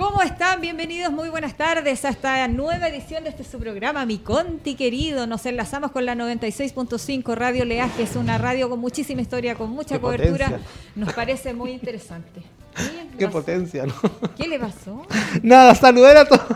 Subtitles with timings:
[0.00, 0.62] ¿Cómo están?
[0.62, 5.26] Bienvenidos, muy buenas tardes a esta nueva edición de este su programa, Mi Conti querido.
[5.26, 9.96] Nos enlazamos con la 96.5 Radio Leaje, es una radio con muchísima historia, con mucha
[9.96, 10.46] Qué cobertura.
[10.46, 10.70] potencia.
[10.96, 12.40] Nos parece muy interesante.
[12.74, 13.38] ¿Qué, Qué pasó?
[13.40, 13.92] potencia, ¿no?
[14.38, 15.02] ¿Qué le pasó?
[15.42, 16.46] Nada, saludar a todos.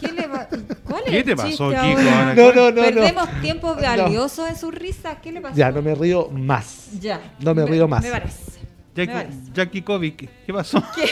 [0.00, 0.48] ¿Qué le va-
[0.84, 1.80] ¿Cuál es ¿Qué te pasó, Kiko?
[1.80, 2.34] ahora?
[2.34, 3.40] No, no, no, Perdemos no.
[3.40, 3.80] tiempo No.
[3.80, 5.20] valioso en su risa.
[5.20, 5.54] ¿Qué le pasó?
[5.54, 6.88] Ya, no me río más.
[7.00, 7.20] Ya.
[7.38, 8.02] no me río más.
[8.02, 8.42] Me parece.
[8.96, 9.38] Jackie, parece.
[9.54, 10.82] Jackie Kovic, ¿qué pasó?
[10.96, 11.04] ¿Qué?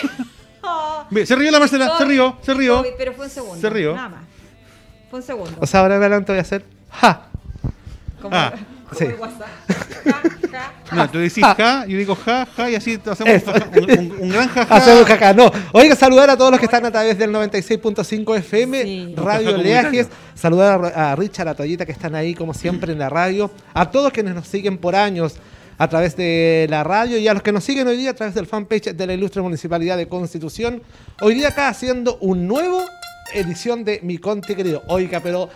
[0.70, 2.78] Oh, Se rió la Marcela, se rió, se rió.
[2.78, 3.60] COVID, pero fue un segundo.
[3.60, 3.94] Se rió.
[3.94, 4.20] Nada más.
[5.10, 5.52] Fue un segundo.
[5.60, 6.64] O sea, ahora en adelante voy a hacer.
[6.90, 7.22] ¡Ja!
[8.20, 8.52] como ah,
[8.88, 9.04] como sí.
[9.04, 9.48] el WhatsApp.
[10.04, 10.72] Ja, ja.
[10.96, 13.42] No, tú decís ja, yo digo ja, ja, y así hacemos
[13.76, 14.76] un, un- un gran ja, ja.
[14.76, 15.34] Hacer un jaca.
[15.34, 15.50] No.
[15.72, 19.14] Oiga, saludar a todos los que están a través del 96.5 FM, Sí.
[19.16, 20.08] Radio Jaja Leajes.
[20.34, 23.50] Saludar a, a Richard, a Toyita que están ahí como siempre en la radio.
[23.74, 25.34] A todos quienes nos siguen por años
[25.78, 28.34] a través de la radio y a los que nos siguen hoy día a través
[28.34, 30.82] del fanpage de la Ilustre Municipalidad de Constitución.
[31.20, 32.84] Hoy día acá haciendo un nuevo
[33.32, 34.82] edición de Mi Conte Querido.
[34.88, 35.48] Oiga, pero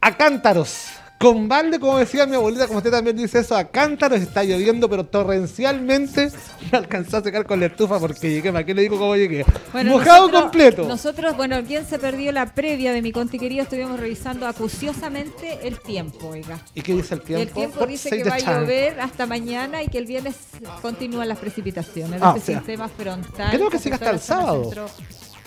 [0.00, 1.01] a cántaros.
[1.22, 4.90] Con balde, como decía mi abuelita, como usted también dice eso, a cántaros está lloviendo,
[4.90, 6.32] pero torrencialmente
[6.72, 9.44] me alcanzó a secar con la estufa porque llegué, ¿para qué le digo cómo llegué?
[9.72, 10.88] Mojado nosotros- completo.
[10.88, 15.78] Nosotros, bueno, quien se perdió la previa de mi conti querido, estuvimos revisando acuciosamente el
[15.78, 16.58] tiempo, oiga.
[16.74, 17.42] ¿Y qué dice el tiempo?
[17.42, 20.34] el tiempo Por dice que va a llover hasta mañana y que el viernes
[20.82, 22.20] continúan las precipitaciones.
[22.20, 23.52] Ah, o sea, sistema frontal.
[23.52, 24.72] creo que que sigue hasta el sábado.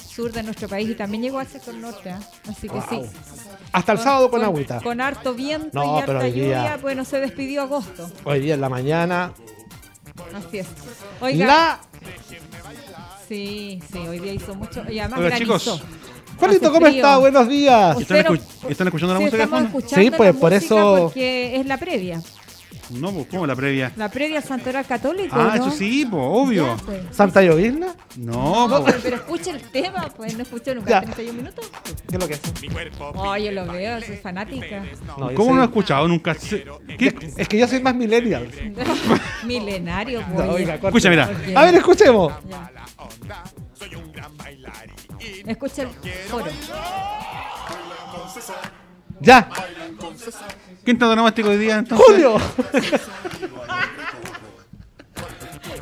[0.08, 2.20] Sur de nuestro país y también llegó al sector norte, ¿ah?
[2.50, 3.02] así que sí.
[3.76, 4.80] Hasta el sábado con agüita.
[4.82, 8.10] Con harto viento No, y pero harta hoy día- lluvia, bueno, se despidió agosto.
[8.24, 9.34] Hoy día en la mañana.
[10.34, 10.68] Así es.
[11.22, 11.80] Oiga, La.
[13.28, 14.84] sí, sí, hoy día hizo mucho.
[14.90, 15.58] Y además Hola, granizó.
[15.58, 15.84] chicos.
[16.40, 17.18] Juanito, ¿cómo está?
[17.18, 18.00] Buenos días.
[18.02, 19.80] ¿Están, escu- están escuchando la Sí, música de fondo?
[19.88, 22.22] Sí, pues, la por eso- Porque es la previa.
[22.92, 23.92] No, pues, ¿cómo la previa?
[23.96, 25.36] La previa al Santoral Católico.
[25.38, 25.68] Ah, ¿no?
[25.68, 26.76] eso sí, pues, obvio.
[26.78, 27.02] Ya, pues.
[27.12, 27.88] ¿Santa Llovizna?
[28.18, 31.02] No, No, pero, pero escucha el tema, pues no escucho nunca Ya.
[31.02, 31.72] 31 minutos.
[32.08, 32.42] ¿Qué es lo que es?
[33.00, 34.84] Oh, yo lo veo, soy fanática.
[35.18, 36.32] No, ¿Cómo soy- no he escuchado nunca?
[36.34, 38.48] Es que yo soy más millennial.
[39.46, 40.48] Milenario, pues.
[40.50, 40.76] oiga.
[40.76, 41.30] Escucha, mira.
[41.56, 42.34] A ver, escuchemos.
[42.50, 42.72] Ya.
[45.48, 45.90] Escucha el
[46.30, 46.52] coro.
[49.20, 49.50] Ya.
[50.84, 52.06] ¿Quién está donomástico hoy día entonces?
[52.08, 52.38] Julio.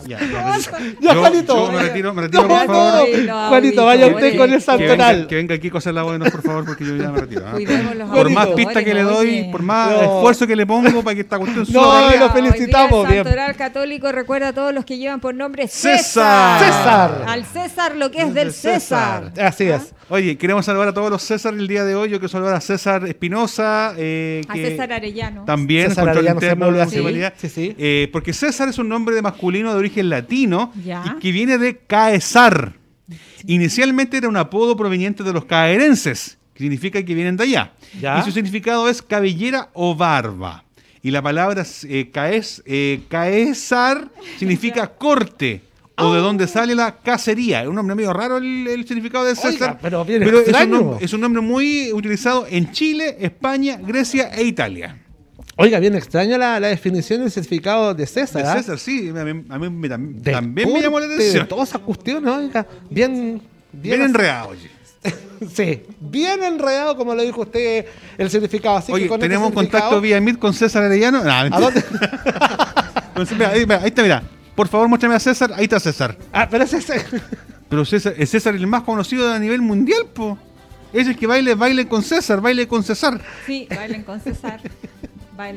[0.08, 0.58] Ya, ya,
[1.00, 1.56] Ya, Yo- Juanito.
[1.68, 3.10] yo me retiro, me retiro, No, por favor.
[3.10, 3.24] no.
[3.26, 5.28] No, Juanito, vaya usted con el oye, Que venga, santoral.
[5.28, 7.44] que venga aquí a hacer la voz, por favor, porque yo ya me retiro.
[7.48, 7.52] ¿ah?
[7.54, 9.50] Cuidemos los Por más pistas que le doy, Oye.
[9.52, 10.02] por más No.
[10.02, 12.16] esfuerzo que le pongo para que esta cuestión No, suba.
[12.16, 13.24] lo Hoy felicitamos, bien.
[13.24, 16.60] Santoral Católico recuerda a todos los que llevan por nombre César.
[16.60, 17.26] César.
[17.28, 19.32] Al César lo que es del César.
[19.42, 19.94] Así es.
[20.10, 22.10] Oye, queremos saludar a todos los César el día de hoy.
[22.10, 23.94] Yo quiero saludar a César Espinosa.
[23.98, 25.46] eh, A que César Arellano.
[25.46, 26.74] También, César Arellano interno.
[27.38, 27.76] Sí, sí.
[27.78, 31.04] Eh, porque César es un nombre de masculino de origen latino Ya.
[31.06, 32.74] y que viene de Caesar.
[33.46, 37.74] Inicialmente era un apodo proveniente de los caerenses, que significa que vienen de allá.
[38.00, 38.20] Ya.
[38.20, 40.64] Y su significado es cabellera o barba.
[41.02, 44.10] Y la palabra eh, caes, eh, Caesar
[44.40, 45.62] significa corte.
[45.96, 47.62] O de donde sale la cacería.
[47.62, 49.52] Es un nombre medio raro el, el significado de César.
[49.74, 50.30] Oiga, pero bien es,
[50.64, 55.03] un nombre, es un nombre muy utilizado en Chile, España, Grecia e Italia.
[55.56, 58.44] Oiga, bien extraña la, la definición y el certificado de César.
[58.44, 58.56] De ¿ah?
[58.58, 61.44] César, sí, a mí, a mí me tam- Del también me llamó la atención.
[61.44, 62.66] De todas esas cuestiones, oiga.
[62.90, 63.42] Bien.
[63.72, 64.72] Bien enredado, oye.
[65.54, 67.86] Sí, bien enredado, como lo dijo usted,
[68.18, 68.78] el certificado.
[68.78, 71.22] Así Oye, que con este tenemos un certificado- contacto vía Meet con César Arellano.
[71.24, 71.62] Nah, ¿A mentira.
[71.66, 71.84] dónde?
[73.10, 74.24] Entonces, mira, ahí, mira, ahí está, mira.
[74.56, 75.52] Por favor, muéstrame a César.
[75.56, 76.18] Ahí está César.
[76.32, 76.86] Ah, pero ese es.
[77.70, 80.38] Pero César, es César el más conocido a nivel mundial, po.
[80.94, 83.20] Es el que baile, baile con César, baile con César.
[83.48, 84.62] Sí, bailen con César.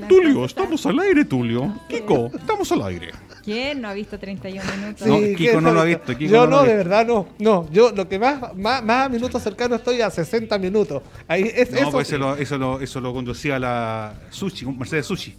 [0.08, 1.72] Tulio, estamos al aire, Tulio.
[1.88, 3.10] Kiko, estamos al aire.
[3.44, 5.06] ¿Quién no ha visto 31 minutos?
[5.06, 6.74] No, Sí, Kiko ¿qué no lo ha visto, Kiko yo no lo no, ha de
[6.76, 6.88] visto.
[6.88, 7.28] verdad no.
[7.38, 11.02] No, yo lo que más, más, más a minutos cercanos estoy a 60 minutos.
[11.28, 11.90] Ahí es No, eso.
[11.92, 12.14] pues sí.
[12.14, 15.34] eso lo, eso, lo, eso lo conducía la Sushi, Mercedes Sushi.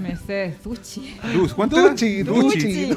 [0.00, 0.54] Mercedes.
[1.34, 1.88] Luz, ¿cuánto era?
[1.90, 2.86] Duchi, Duchi.
[2.86, 2.96] Duchi.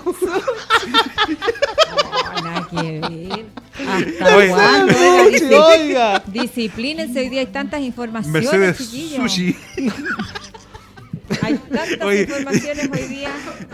[1.89, 3.45] No, nada que ver.
[3.87, 4.16] ¿Hasta Oye.
[4.16, 4.16] cuándo?
[4.16, 6.23] Duchi, Disci- oiga.
[6.27, 9.31] Disciplínense, hoy día hay tantas informaciones, Mercedes chiquillos.
[9.31, 9.55] Sushi.
[11.41, 12.21] Hay tantas Oye.
[12.21, 13.29] informaciones hoy día.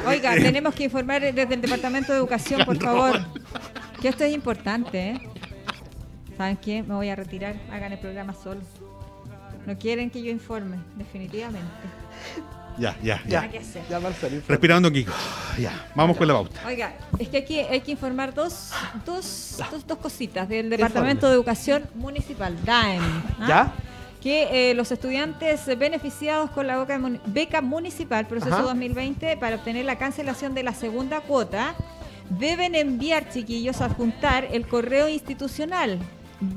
[0.08, 3.20] Oiga, tenemos que informar desde el Departamento de Educación, por favor.
[4.02, 5.30] Que esto es importante, ¿eh?
[6.38, 6.82] ¿Saben qué?
[6.84, 7.56] Me voy a retirar.
[7.72, 8.62] Hagan el programa solo.
[9.66, 11.70] No quieren que yo informe, definitivamente.
[12.78, 13.50] Ya, ya, Ya,
[13.90, 14.00] ya.
[14.48, 15.12] Respirando Kiko.
[15.60, 16.60] Ya, vamos con la pauta.
[16.66, 18.72] Oiga, es que aquí hay que informar dos,
[19.06, 19.68] dos, Ah.
[19.72, 23.02] dos, dos cositas del Departamento de Educación Municipal, DAEM.
[23.40, 23.46] ¿ah?
[23.48, 23.74] ¿Ya?
[24.22, 28.64] Que eh, los estudiantes beneficiados con la beca, mun- beca municipal proceso Ajá.
[28.64, 31.76] 2020 para obtener la cancelación de la segunda cuota
[32.30, 36.00] deben enviar, chiquillos, adjuntar el correo institucional.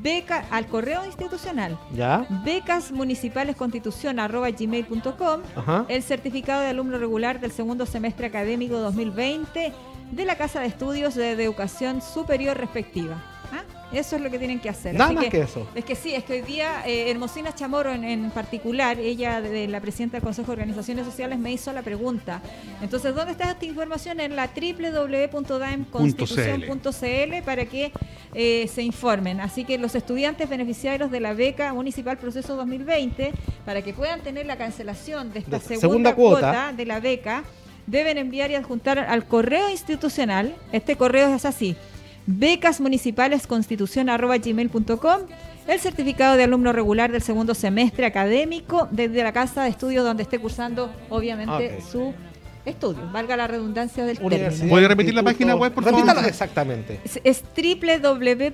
[0.03, 1.79] Beca al correo institucional.
[1.95, 2.27] ¿Ya?
[2.45, 5.41] Becas municipales constitución arroba gmail.com
[5.89, 9.73] el certificado de alumno regular del segundo semestre académico 2020
[10.13, 13.23] de la Casa de Estudios de, de Educación Superior respectiva.
[13.53, 13.63] ¿Ah?
[13.93, 14.95] Eso es lo que tienen que hacer.
[14.95, 15.67] Nada Así más que eso.
[15.75, 19.49] Es que sí, es que hoy día eh, Hermosina Chamorro en, en particular, ella de,
[19.49, 22.41] de la presidenta del Consejo de Organizaciones Sociales me hizo la pregunta.
[22.83, 24.19] Entonces, ¿dónde está esta información?
[24.21, 27.93] En la www.daemconstitución.cl para que
[28.35, 29.41] eh, se informen.
[29.41, 33.33] Así que los estudiantes beneficiarios de la beca municipal proceso 2020,
[33.65, 36.41] para que puedan tener la cancelación de esta De segunda, segunda cuota.
[36.41, 36.73] cuota.
[36.73, 37.45] de la beca,
[37.87, 41.77] deben enviar y adjuntar al correo institucional, este correo es así,
[42.27, 45.21] becasmunicipalesconstitución.gmail.com
[45.67, 50.23] el certificado de alumno regular del segundo semestre académico desde la casa de estudio donde
[50.23, 52.15] esté cursando, obviamente, su
[52.65, 53.11] estudio.
[53.13, 54.71] Valga la redundancia del Universidad, término.
[54.71, 56.01] ¿Puede repetir la página web, por favor?
[56.01, 57.01] Repítala exactamente.
[57.05, 57.45] Es, es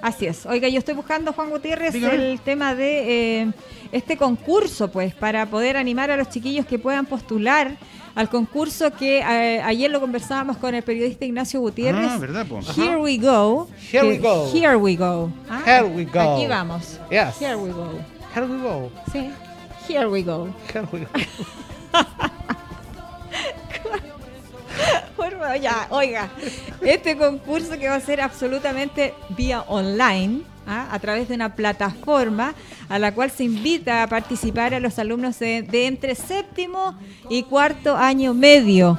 [0.05, 0.45] Así es.
[0.45, 2.33] Oiga, yo estoy buscando, Juan Gutiérrez, Dígame.
[2.33, 3.53] el tema de eh,
[3.91, 7.79] este concurso, pues, para poder animar a los chiquillos que puedan postular
[8.15, 12.11] al concurso que eh, ayer lo conversábamos con el periodista Ignacio Gutiérrez.
[12.11, 12.61] Ah, ¿verdad, po?
[12.77, 13.67] Here we go.
[13.91, 14.53] Here we go.
[14.53, 15.31] Here we go.
[15.49, 16.21] Ah, Here we go.
[16.37, 17.01] Aquí vamos.
[17.11, 17.41] Yes.
[17.41, 17.99] Here we go.
[18.35, 18.91] Here we go.
[19.11, 19.31] Sí.
[19.89, 20.55] Here we go.
[20.71, 21.09] Here we go.
[25.61, 26.31] Ya, oiga,
[26.83, 30.89] este concurso que va a ser absolutamente vía online, ¿ah?
[30.91, 32.55] a través de una plataforma
[32.89, 36.99] a la cual se invita a participar a los alumnos de, de entre séptimo
[37.29, 38.99] y cuarto año medio.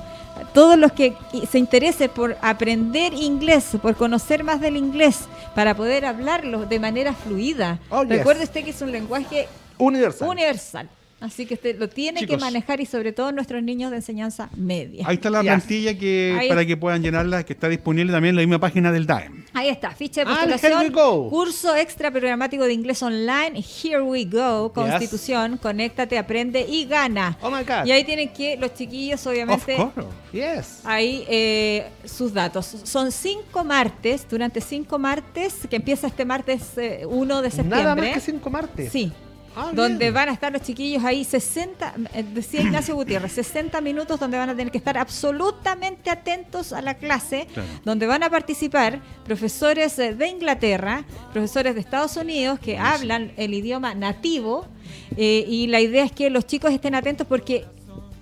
[0.54, 1.14] Todos los que
[1.50, 5.22] se interesen por aprender inglés, por conocer más del inglés,
[5.56, 7.80] para poder hablarlo de manera fluida.
[7.90, 8.10] Oh, yes.
[8.18, 10.28] Recuerde usted que es un lenguaje Universal.
[10.30, 10.90] universal.
[11.22, 15.06] Así que usted lo tiene que manejar y sobre todo nuestros niños de enseñanza media.
[15.08, 15.48] Ahí está la Yes.
[15.50, 18.60] plantilla que Ahí para es- que puedan llenarla, que está disponible también en la misma
[18.60, 19.46] página del DAEM.
[19.54, 21.30] Ahí está, ficha de Ah, postulación, Here We Go.
[21.30, 27.38] curso extra programático de inglés online, Here We Go, Constitución, conéctate, aprende y gana.
[27.42, 27.86] Oh my God.
[27.86, 30.10] Y ahí tienen que los chiquillos, obviamente, Of course.
[30.34, 30.82] Yes.
[30.84, 32.66] ahí eh, sus datos.
[32.84, 37.80] Son cinco martes, durante cinco martes, que empieza este martes eh, 1 de septiembre.
[37.84, 38.92] Nada más que cinco martes.
[38.92, 39.14] Sí.
[39.58, 44.20] Ah, donde van a estar los chiquillos ahí 60, eh, decía Ignacio Gutiérrez, 60 minutos
[44.20, 47.70] donde van a tener que estar absolutamente atentos a la clase, Claro.
[47.86, 53.54] donde van a participar profesores eh, de Inglaterra, profesores de Estados Unidos que hablan el
[53.54, 54.68] idioma nativo
[55.16, 57.66] eh, y la idea es que los chicos estén atentos porque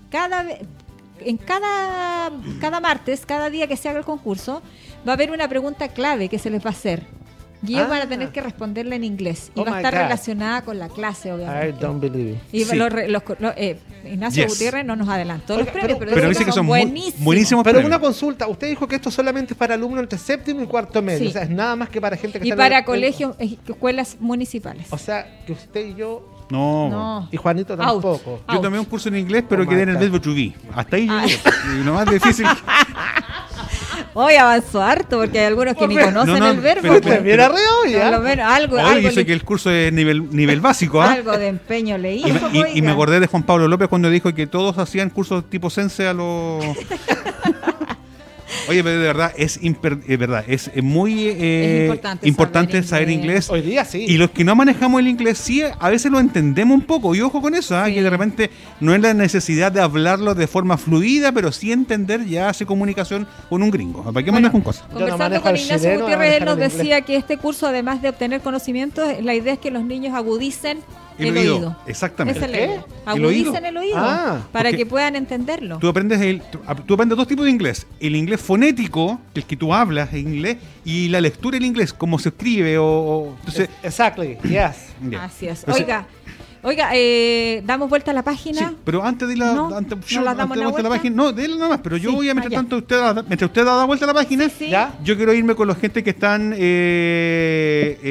[0.10, 0.60] cada vez
[1.26, 4.62] en cada, cada martes, cada día que se haga el concurso,
[5.08, 7.04] va a haber una pregunta clave que se les va a hacer.
[7.66, 7.90] Y ellos Ah.
[7.92, 9.52] van a tener que responderla en inglés.
[9.56, 10.02] Y Oh va a estar God.
[10.02, 11.80] relacionada con la clase, I obviamente.
[11.80, 12.38] don't believe it.
[12.52, 12.76] Y Sí.
[12.76, 12.92] los
[13.40, 14.52] los eh, Ignacio Yes.
[14.54, 17.24] Gutiérrez no nos adelantó Oiga, los premios, pero- pero, Pero dice que son buenísimos.
[17.24, 17.90] buenísimos Pero premios.
[17.90, 21.20] una consulta, usted dijo que esto solamente es para alumnos entre séptimo y cuarto medio,
[21.20, 21.28] Sí.
[21.28, 23.58] o sea, es nada más que para gente que Y está en para colegios, eh,
[23.68, 24.88] escuelas municipales.
[24.92, 26.90] O sea, que usted y yo No.
[26.90, 27.30] No.
[27.32, 27.82] y Juanito Out.
[27.82, 28.42] tampoco.
[28.52, 30.02] Yo tomé un curso en inglés, pero Oh quedé en el God.
[30.02, 30.54] verbo to be.
[30.76, 31.26] Hasta ahí Ah.
[31.26, 31.40] llegué.
[31.80, 32.46] Y lo más difícil.
[34.16, 36.82] Hoy avanzó harto porque hay algunos que ni conocen No, no, el verbo.
[36.84, 37.24] pero- pues.
[37.24, 40.28] Viene arriba hoy, Por lo menos algo, Hoy algo, le- que el curso es nivel,
[40.36, 41.14] nivel básico, ¿ah?
[41.14, 42.28] algo de empeño le hizo.
[42.28, 45.10] Y, me- y- y me acordé de Juan Pablo López cuando dijo que todos hacían
[45.10, 46.64] cursos tipo sense a los
[48.68, 52.72] Oye, pero de verdad, es, imper- es verdad, es eh, muy eh, Es importante importante
[52.74, 53.24] saber saber inglés.
[53.24, 53.50] inglés.
[53.50, 54.06] Hoy día sí.
[54.08, 57.14] Y los que no manejamos el inglés, sí, a veces lo entendemos un poco.
[57.16, 57.86] Y ojo con eso, ¿ah?
[57.88, 57.94] Sí.
[57.96, 62.26] que de repente no es la necesidad de hablarlo de forma fluida, pero sí entender
[62.26, 64.04] ya hace comunicación con un gringo.
[64.04, 64.84] ¿Para qué Bueno, mandas con cosas?
[64.92, 68.42] Conversando con el Ignacio chileno, Gutiérrez, él nos decía que este curso, además de obtener
[68.42, 70.80] conocimientos, la idea es que los niños agudicen
[71.18, 71.76] el, oído.
[71.88, 72.40] Exactamente.
[72.40, 72.80] Es ¿El qué?
[73.16, 73.54] El oído.
[73.56, 75.78] El Ah, para que puedan entenderlo.
[75.80, 77.86] Tú aprendes, el, tú, aprendes dos tipos de inglés.
[78.00, 82.20] El inglés fonético, el que tú hablas en inglés, y la lectura en inglés, cómo
[82.20, 82.78] se escribe.
[82.78, 84.88] O, o- entonces, Exactly, yes.
[85.10, 85.24] ya.
[85.26, 85.60] Así es.
[85.60, 86.06] Entonces, Oiga,
[86.64, 88.70] oiga, eh, damos vuelta a la página.
[88.70, 90.88] Sí, pero antes de la, No, antes, ¿no yo- la antes damos de la vuelta
[90.88, 92.98] a la página, no, déle nada más, pero yo Sí, voy a mientras tanto usted
[92.98, 94.70] da- mientras usted da la vuelta a la página, Sí.
[94.70, 94.94] ¿Ya?
[95.04, 97.43] yo quiero irme con la gente que están eh,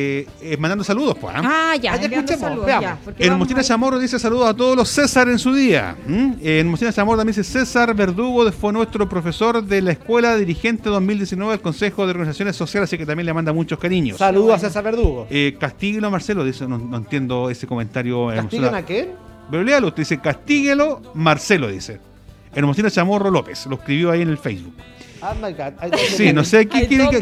[0.03, 1.35] eh, eh, mandando saludos, pues.
[1.37, 1.43] ¿ah?
[1.45, 2.99] Ah, ya, Ah, escuchemos, saludos, veamos.
[3.19, 5.97] ya, En Mostina Chamorro dice saludos a todos los César en su día.
[6.07, 6.37] ¿m?
[6.43, 11.53] En Mostina Chamorro también dice César Verdugo fue nuestro profesor de la escuela dirigente 2019
[11.53, 14.19] del Consejo de Organizaciones Sociales, así que también le manda muchos cariños.
[14.19, 15.27] Saludos a César Verdugo.
[15.31, 18.29] Eh, Castíguelo Marcelo dice, no, no entiendo ese comentario.
[18.29, 18.79] ¿Castiguen hermosura.
[18.79, 19.09] a quién?
[19.51, 22.01] Pero léalo, usted dice Castíguelo Marcelo dice.
[22.55, 24.75] Hermosina Chamorro López, lo escribió ahí en el Facebook.
[25.23, 25.73] Oh my God.
[25.83, 27.19] I don't Sí, no sé qué quiere que,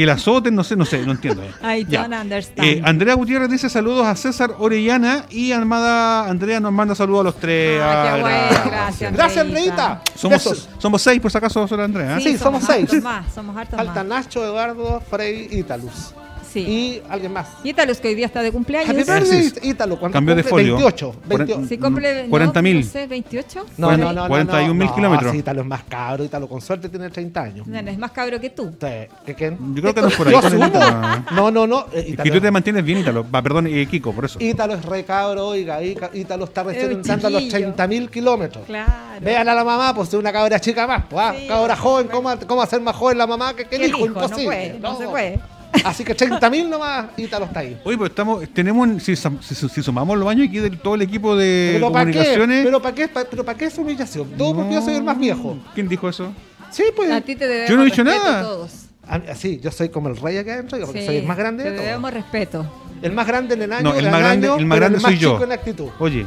[0.00, 1.42] que la azoten, no sé, no sé, no entiendo.
[1.62, 2.02] I Ya.
[2.02, 2.66] don't understand.
[2.68, 7.24] Eh, Andrea Gutiérrez dice saludos a César Orellana y Armada Andrea nos manda saludos a
[7.24, 7.80] los tres.
[7.82, 8.66] Ah, qué Ah, bueno, gracias.
[8.70, 9.12] gracias.
[9.12, 10.02] Gracias, Andreita.
[10.14, 10.68] Somos, Besos.
[10.78, 12.18] somos seis, por si acaso, solo Andrea.
[12.18, 12.20] ¿eh?
[12.22, 13.02] Sí, somos seis.
[13.02, 14.24] más, somos hartos Falta más.
[14.24, 16.14] Nacho, Eduardo, Frey, Ítalus.
[16.52, 16.60] Sí.
[16.60, 17.48] Y alguien más.
[17.62, 18.90] Y Ítalos, que hoy día está de cumpleaños.
[18.90, 19.54] Happy birthday, es.
[19.64, 19.98] Ítalo.
[20.00, 20.50] ¿Cuánto Cambió de cumple?
[20.50, 20.74] folio.
[20.74, 21.14] 28.
[21.28, 21.68] Cuaren- 28.
[21.68, 22.74] Si cumple, no, 40.000.
[22.74, 23.66] no sé, 28.
[23.76, 24.28] No, no, no, no.
[24.28, 25.32] 41.000 no, no, kilómetros.
[25.32, 26.24] sí, Ítalo es más cabro.
[26.24, 27.66] Ítalo con suerte tiene 30 años.
[27.68, 28.74] No, no, es más cabro que tú.
[28.78, 29.56] ¿Qué, quién?
[29.74, 30.34] Yo creo que andas por ahí.
[30.34, 31.24] Ítalo.
[31.32, 31.80] No, no, no.
[31.92, 33.24] eh, Es que Ítalo, tú te mantienes bien, Ítalo.
[33.30, 34.38] Va, perdón, eh, Kiko, por eso.
[34.42, 35.78] Ítalo es re cabro, oiga.
[35.82, 37.74] Ítalo está recién Es entrando a los chiquillo.
[37.76, 38.64] 30.000 kilómetros.
[38.66, 38.92] Claro.
[39.20, 41.04] Vean a la mamá, pues es una cabra chica más.
[41.08, 42.12] Pues, ah, Sí, cabra no, joven, no.
[42.12, 43.98] ¿cómo, ¿cómo hacer más joven la mamá que, el hijo?
[44.00, 44.44] no Imposible.
[44.44, 45.40] puede, no se puede.
[45.84, 47.80] Así que 30.000 nomás, Ítalo está ahí.
[47.84, 51.36] Oye, pues estamos, tenemos, si, si, si sumamos los años aquí de todo el equipo
[51.36, 52.12] de ¿Pero para qué?
[52.12, 52.64] comunicaciones.
[52.64, 53.08] ¿Pero para qué?
[53.08, 54.28] Pa- ¿Pero para qué esa humillación?
[54.36, 55.56] Todo porque yo soy el más viejo.
[55.74, 56.32] ¿Quién dijo eso?
[56.70, 57.10] Sí, pues.
[57.10, 58.42] A ti te debemos Yo no he dicho nada.
[58.42, 58.72] Todos.
[59.08, 61.36] Ah, Sí, yo soy como el rey acá adentro, yo porque Sí, soy el más
[61.36, 61.86] grande Te de todos.
[61.86, 62.66] debemos respeto.
[63.02, 65.00] El más grande en el año, No, el más grande- año, el más pero grande
[65.00, 65.32] soy yo.
[65.32, 65.88] chico en actitud.
[65.98, 66.26] Oye,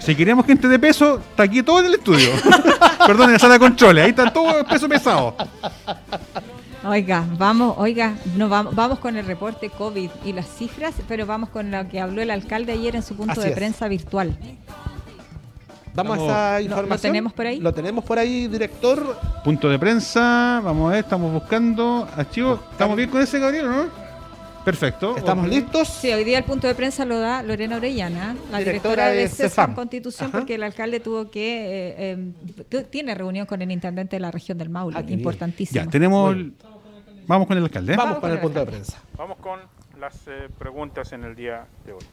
[0.00, 2.30] si queríamos gente de peso, está aquí todo en el estudio.
[3.06, 5.36] Perdón, en la sala de controles, ahí está todo el peso pesado.
[6.88, 11.48] Oiga, vamos, oiga, no vamos, vamos con el reporte COVID y las cifras, pero vamos
[11.50, 13.54] con lo que habló el alcalde ayer en su punto Así de es.
[13.54, 14.36] prensa virtual.
[15.94, 16.88] Vamos a esa ¿Lo- información.
[16.88, 17.60] lo tenemos por ahí?
[17.60, 19.18] Lo tenemos por ahí, director.
[19.42, 22.60] Punto de prensa, vamos a ver, estamos buscando archivos.
[22.70, 24.06] ¿Estamos bien con ese, Gabriel, no?
[24.64, 25.16] Perfecto.
[25.16, 25.86] ¿Estamos listos?
[25.88, 29.28] Sí, hoy día el punto de prensa lo da Lorena Orellana, la Directora directora, de
[29.28, 29.74] CEFAM.
[29.76, 30.38] Constitución, Ajá.
[30.38, 32.32] porque el alcalde tuvo que, eh,
[32.70, 35.20] eh, tiene reunión con el intendente de la región del Maule, Ah, qué bien.
[35.20, 35.84] importantísimo.
[35.84, 36.34] Ya, tenemos.
[36.34, 36.52] el-
[37.26, 37.94] Vamos con el alcalde.
[37.94, 37.96] ¿eh?
[37.96, 39.02] Vamos Vamos con el con el punto de prensa.
[39.16, 39.60] Vamos con
[39.98, 42.04] las eh, preguntas en el día de hoy.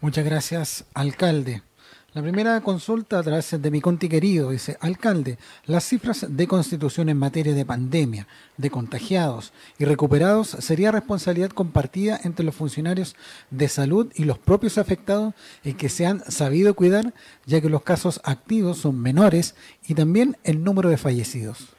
[0.00, 1.62] Muchas gracias, alcalde.
[2.12, 7.08] La primera consulta a través de mi conti querido dice, alcalde, las cifras de constitución
[7.08, 8.26] en materia de pandemia,
[8.56, 13.14] de contagiados y recuperados sería responsabilidad compartida entre los funcionarios
[13.50, 17.14] de salud y los propios afectados y que se han sabido cuidar,
[17.46, 19.54] ya que los casos activos son menores
[19.86, 21.76] y también el número de fallecidos.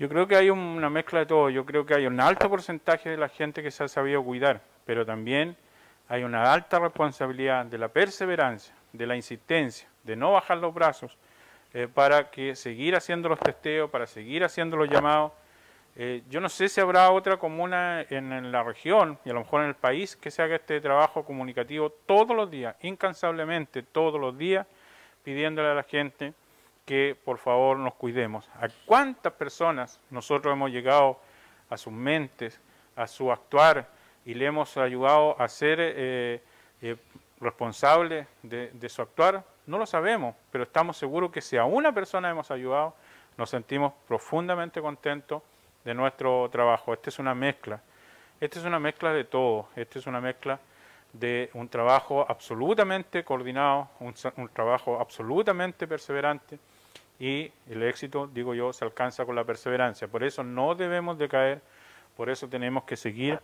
[0.00, 1.50] Yo creo que hay una mezcla de todo.
[1.50, 4.62] Yo creo que hay un alto porcentaje de la gente que se ha sabido cuidar,
[4.86, 5.54] pero también
[6.08, 11.18] hay una alta responsabilidad de la perseverancia, de la insistencia, de no bajar los brazos
[11.74, 15.32] eh, para que seguir haciendo los testeos, para seguir haciendo los llamados.
[15.96, 19.40] Eh, yo no sé si habrá otra comuna en, en la región y a lo
[19.40, 24.18] mejor en el país que se haga este trabajo comunicativo todos los días, incansablemente, todos
[24.18, 24.66] los días,
[25.22, 26.32] pidiéndole a la gente
[26.84, 28.48] que por favor nos cuidemos.
[28.60, 31.20] ¿A cuántas personas nosotros hemos llegado
[31.68, 32.60] a sus mentes,
[32.96, 33.88] a su actuar
[34.24, 36.42] y le hemos ayudado a ser eh,
[36.82, 36.96] eh,
[37.40, 39.44] responsables de, su actuar?
[39.66, 42.94] No lo sabemos, pero estamos seguros que si a una persona hemos ayudado,
[43.36, 45.42] nos sentimos profundamente contentos
[45.84, 46.92] de nuestro trabajo.
[46.92, 47.80] Esta es una mezcla.
[48.40, 49.68] Esta es una mezcla de todo.
[49.76, 50.58] Esta es una mezcla
[51.12, 56.58] de un trabajo absolutamente coordinado, un, un trabajo absolutamente perseverante
[57.20, 60.08] y el éxito, digo yo, se alcanza con la perseverancia.
[60.08, 61.60] Por eso no debemos de caer,
[62.16, 63.38] por eso tenemos que seguir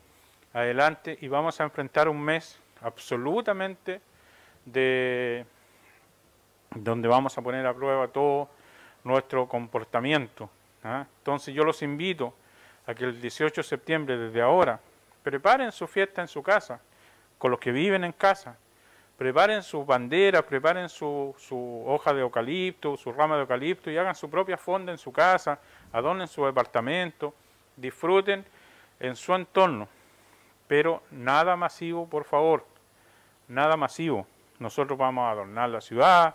[0.55, 4.01] adelante y vamos a enfrentar un mes absolutamente
[4.65, 5.45] de
[6.75, 8.49] donde vamos a poner a prueba todo
[9.05, 10.49] nuestro comportamiento.
[10.83, 11.07] ¿ah?
[11.19, 12.35] Entonces yo los invito
[12.87, 14.81] a que el 18 de septiembre, desde ahora,
[15.23, 16.81] preparen su fiesta en su casa,
[17.37, 18.57] con los que viven en casa,
[19.17, 24.15] preparen sus banderas, preparen su, su hoja de eucalipto, su rama de eucalipto y hagan
[24.15, 25.59] su propia fonda en su casa,
[25.93, 27.35] adornen su departamento,
[27.77, 28.45] disfruten
[29.01, 29.89] en su entorno,
[30.69, 32.65] pero nada masivo, por favor,
[33.49, 34.27] nada masivo.
[34.59, 36.35] Nosotros vamos a adornar la ciudad,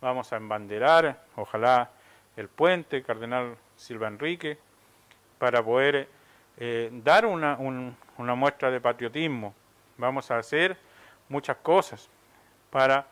[0.00, 1.90] vamos a embanderar, ojalá
[2.36, 4.58] el puente, Cardenal Silva Enrique,
[5.38, 6.08] para poder
[6.58, 9.54] eh, dar una, un- una muestra de patriotismo.
[9.96, 10.76] Vamos a hacer
[11.28, 12.08] muchas cosas
[12.70, 13.06] para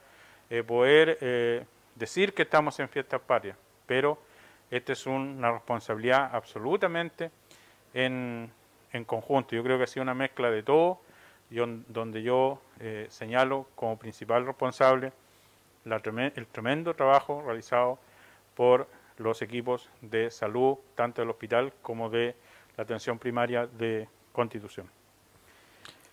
[0.50, 4.18] eh, poder eh, decir que estamos en fiestas patrias, pero
[4.70, 7.30] esta es una responsabilidad absolutamente
[7.94, 8.50] en,
[8.92, 9.54] en conjunto.
[9.54, 11.00] Yo creo que ha sido una mezcla de todo,
[11.50, 15.12] donde yo eh, señalo como principal responsable
[15.84, 17.98] el tremendo trabajo realizado
[18.56, 22.34] por los equipos de salud, tanto del hospital como de
[22.76, 24.90] la atención primaria de Constitución.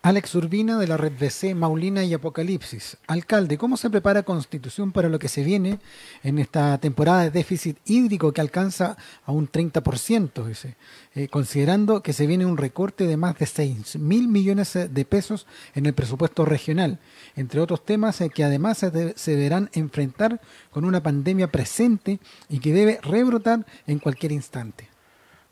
[0.04, 2.98] Alex Urbina de la red BC Maulina y Apocalipsis.
[3.06, 5.78] Alcalde, ¿cómo se prepara Constitución para lo que se viene
[6.22, 10.76] en esta temporada de déficit hídrico que alcanza a un 30%, dice,
[11.14, 15.46] eh, considerando que se viene un recorte de más de 6 mil millones de pesos
[15.74, 16.98] en el presupuesto regional,
[17.34, 20.38] entre otros temas eh, que además se, de- deberán enfrentar
[20.70, 22.20] con una pandemia presente
[22.50, 24.93] y que debe rebrotar en cualquier instante?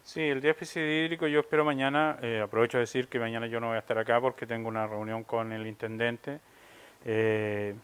[0.05, 3.69] Sí, el déficit hídrico yo espero mañana, eh, aprovecho de decir que mañana yo no
[3.69, 6.41] voy a estar acá porque tengo una reunión con el intendente,
[7.05, 7.75] eh,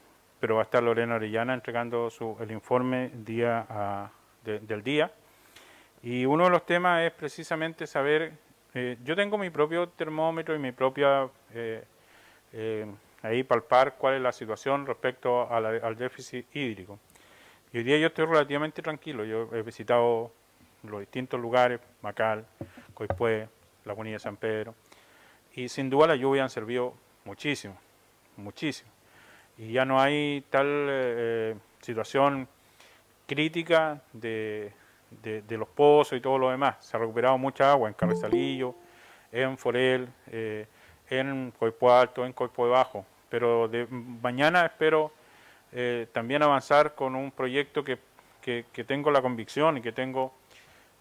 [0.40, 4.10] pero va a estar Lorena Orellana entregando su, el informe día a-
[4.44, 5.12] de- del día.
[6.02, 8.32] Y uno de los temas es precisamente saber,
[8.74, 12.86] eh, yo tengo mi propio termómetro y mi propia, eh,
[13.22, 16.98] ahí palpar cuál es la situación respecto a al déficit hídrico.
[17.72, 20.32] Y hoy día yo estoy relativamente tranquilo, yo he visitado
[20.82, 22.44] los distintos lugares, Macal,
[22.94, 23.48] Coipué,
[23.84, 24.74] Lagunilla de San Pedro,
[25.54, 26.94] y sin duda las lluvias han servido
[27.24, 27.76] muchísimo,
[28.36, 28.90] muchísimo.
[29.56, 32.46] Y ya no hay tal eh, situación
[33.26, 34.72] crítica de,
[35.22, 36.76] de- los pozos y todo lo demás.
[36.80, 38.74] Se ha recuperado mucha agua en Carrizalillo,
[39.32, 40.66] en Forel, eh,
[41.10, 43.04] en Coipué Alto, en Coipué Bajo.
[43.28, 45.12] Pero de mañana espero
[45.72, 47.98] eh, también avanzar con un proyecto que-
[48.40, 50.32] que tengo la convicción y que tengo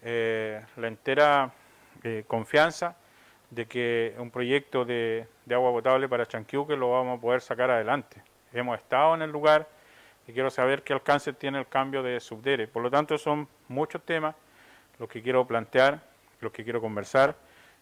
[0.02, 1.52] eh, la entera
[2.02, 2.96] eh, confianza
[3.50, 8.22] de que un proyecto de, agua potable para Chanquiuque lo vamos a poder sacar adelante.
[8.52, 9.68] Hemos estado en el lugar
[10.26, 12.68] y quiero saber qué alcance tiene el cambio de subdere.
[12.68, 14.34] Por lo tanto, son muchos temas
[14.98, 16.00] los que quiero plantear,
[16.40, 17.34] los que quiero conversar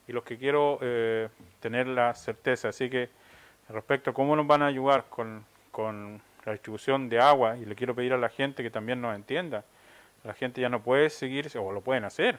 [0.06, 1.28] y los que quiero eh,
[1.60, 2.68] tener la certeza.
[2.68, 3.10] Así que
[3.68, 5.44] respecto a cómo nos van a ayudar con
[6.46, 9.64] la distribución de agua, y le quiero pedir a la gente que también nos entienda,
[10.26, 12.38] la gente ya no puede seguir, o lo pueden hacer.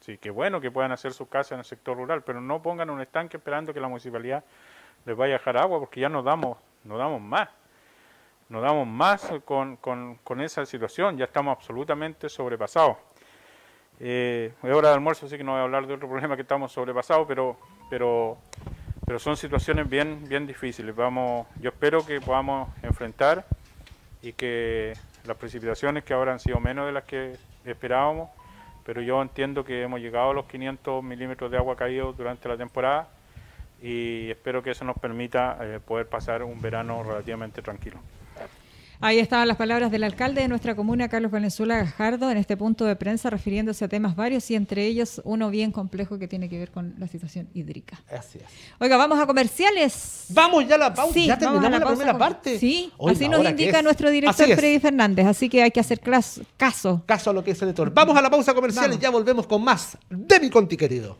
[0.00, 2.90] Sí, qué bueno que puedan hacer sus casas en el sector rural, pero no pongan
[2.90, 4.42] un estanque esperando que la municipalidad
[5.04, 7.48] les vaya a dejar agua, porque ya nos damos, nos damos más.
[8.48, 12.96] Nos damos más con, con, con esa situación, ya estamos absolutamente sobrepasados.
[14.00, 16.42] Eh, es hora de almuerzo, así que no voy a hablar de otro problema que
[16.42, 17.56] estamos sobrepasados, pero,
[17.90, 18.38] pero,
[19.06, 20.94] pero son situaciones bien, bien difíciles.
[20.96, 23.44] Vamos, yo espero que podamos enfrentar
[24.22, 28.30] y que las precipitaciones que ahora han sido menos de las que esperábamos,
[28.84, 32.56] pero yo entiendo que hemos llegado a los 500 milímetros de agua caídos durante la
[32.56, 33.08] temporada
[33.82, 38.00] y espero que eso nos permita eh, poder pasar un verano relativamente tranquilo.
[39.00, 42.84] Ahí estaban las palabras del alcalde de nuestra comuna, Carlos Valenzuela Gajardo, en este punto
[42.84, 46.58] de prensa refiriéndose a temas varios y entre ellos uno bien complejo que tiene que
[46.58, 48.00] ver con la situación hídrica.
[48.16, 48.44] Así es.
[48.78, 50.26] Oiga, vamos a comerciales.
[50.30, 51.12] Vamos ya a la pausa.
[51.14, 52.58] Sí, ya terminamos la la, pausa primera con- parte.
[52.58, 53.84] Sí, Oiga, así nos ¿ahora qué indica es?
[53.84, 54.46] nuestro director.
[54.54, 56.00] Freddy Fernández, así que hay que hacer
[56.56, 57.02] caso.
[57.06, 57.92] Caso a lo que es el editor.
[57.92, 58.98] Vamos a la pausa comercial Vamos.
[58.98, 61.18] y ya volvemos con más de mi conti querido.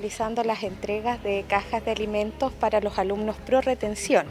[0.00, 4.24] Realizando las entregas de cajas de alimentos para los alumnos pro retención.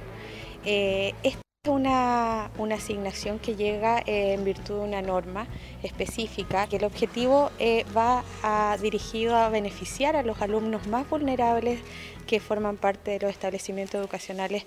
[0.66, 5.46] Eh, esta es una, asignación que llega eh, en virtud de una norma
[5.84, 11.80] específica, que el objetivo eh, va a- dirigido a beneficiar a los alumnos más vulnerables
[12.26, 14.66] que forman parte de los establecimientos educacionales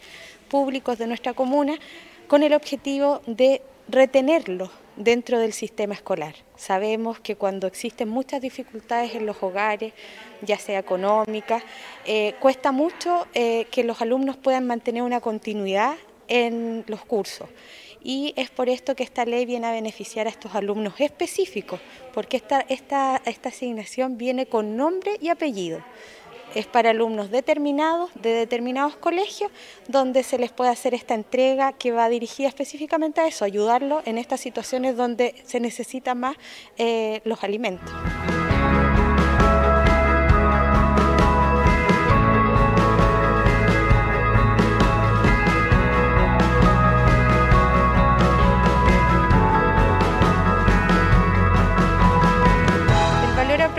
[0.49, 1.75] públicos de nuestra comuna,
[2.29, 6.35] con el objetivo de retenerlos dentro del sistema escolar.
[6.57, 9.93] Sabemos que cuando existen muchas dificultades en los hogares,
[10.43, 11.63] ya sea económicas,
[12.05, 15.97] eh, cuesta mucho eh, que los alumnos puedan mantener una continuidad
[16.29, 17.49] en los cursos.
[18.05, 21.79] y es por esto que esta ley viene a beneficiar a estos alumnos específicos,
[22.13, 25.85] porque esta, esta, esta asignación viene con nombre y apellido.
[26.55, 29.51] Es para alumnos determinados de determinados colegios
[29.89, 34.19] donde se les puede hacer esta entrega que va dirigida específicamente a eso, ayudarlo en
[34.19, 36.37] estas situaciones donde se necesitan más
[36.77, 37.93] eh, los alimentos.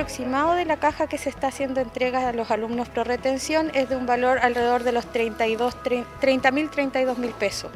[0.04, 3.88] Aproximado de la caja que se está haciendo entrega a los alumnos pro retención es
[3.88, 5.78] de un valor alrededor de los 32,
[6.20, 7.72] 30 mil, 32 mil pesos.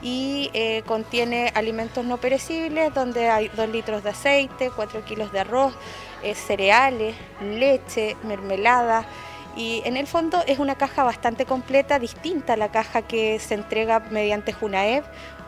[0.00, 5.40] Y eh, contiene alimentos no perecibles donde hay 2 litros de aceite, 4 kilos de
[5.40, 5.74] arroz,
[6.22, 9.04] eh, cereales, leche, mermelada.
[9.56, 13.54] Y en el fondo es una caja bastante completa, distinta a la caja que se
[13.54, 15.02] entrega mediante Junaev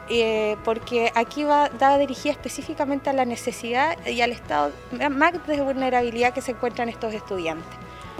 [0.08, 4.72] eh, porque aquí va, va dirigida específicamente a la necesidad y al estado
[5.10, 7.66] más de vulnerabilidad que se encuentran estos estudiantes.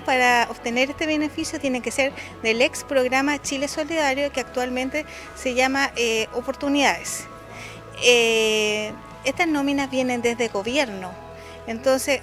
[0.07, 5.55] Para obtener este beneficio tiene que ser del ex programa Chile Solidario que actualmente se
[5.55, 7.27] llama eh, Oportunidades.
[8.03, 8.93] Eh,
[9.25, 11.11] estas nóminas vienen desde gobierno,
[11.67, 12.21] entonces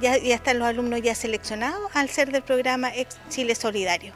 [0.00, 4.14] ya, ya están los alumnos ya seleccionados al ser del programa ex Chile Solidario.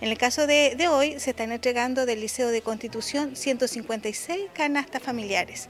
[0.00, 5.68] En el caso de, hoy se están entregando del Liceo de Constitución 156 canastas familiares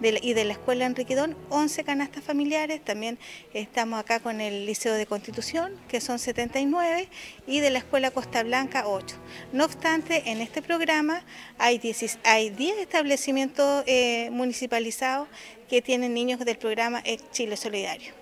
[0.00, 2.80] y de la Escuela Enriquidón 11 canastas familiares.
[2.84, 3.18] También
[3.52, 7.08] estamos acá con el Liceo de Constitución que son 79
[7.48, 9.16] y de la Escuela Costa Blanca 8.
[9.52, 11.24] No obstante, en este programa
[11.58, 15.26] hay 10, hay 10 establecimientos eh, municipalizados
[15.68, 18.21] que tienen niños del programa Chile Solidario.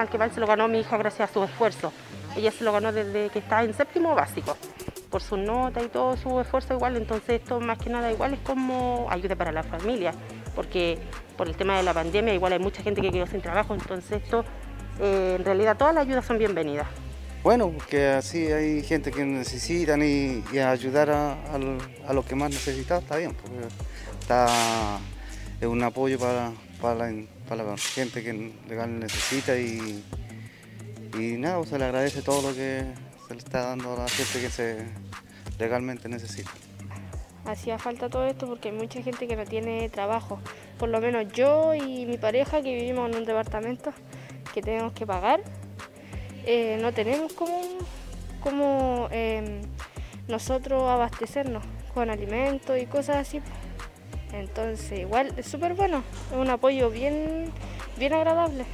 [0.00, 1.92] mal que mal se lo ganó mi hija gracias a su esfuerzo.
[2.36, 4.56] Ella se lo ganó desde que está en séptimo básico,
[5.10, 8.40] por su nota y todo su esfuerzo igual, entonces esto más que nada igual es
[8.40, 10.12] como ayuda para la familia,
[10.54, 10.98] porque
[11.36, 14.22] por el tema de la pandemia igual hay mucha gente que quedó sin trabajo, entonces
[14.22, 14.44] esto
[15.00, 16.86] eh, en realidad todas las ayudas son bienvenidas.
[17.42, 21.58] Bueno, porque así hay gente que necesitan y, ayudar a, a,
[22.06, 23.56] a, los que más necesitan está bien, porque
[24.20, 24.46] está,
[25.58, 27.12] es un apoyo para, para la
[27.76, 30.04] gente que legal necesita y,
[31.18, 32.84] y nada, se le agradece todo lo que
[33.26, 34.86] se le está dando a la gente que se
[35.58, 36.50] legalmente necesita.
[37.44, 40.38] Hacía falta todo esto porque hay mucha gente que no tiene trabajo.
[40.78, 43.92] Por lo menos yo y mi pareja que vivimos en un departamento
[44.54, 45.40] que tenemos que pagar,
[46.46, 47.60] eh, no tenemos como,
[48.42, 49.62] como eh,
[50.28, 53.40] nosotros abastecernos con alimentos y cosas así.
[54.32, 57.50] Entonces, igual es súper bueno, es un apoyo bien,
[57.98, 58.64] bien agradable.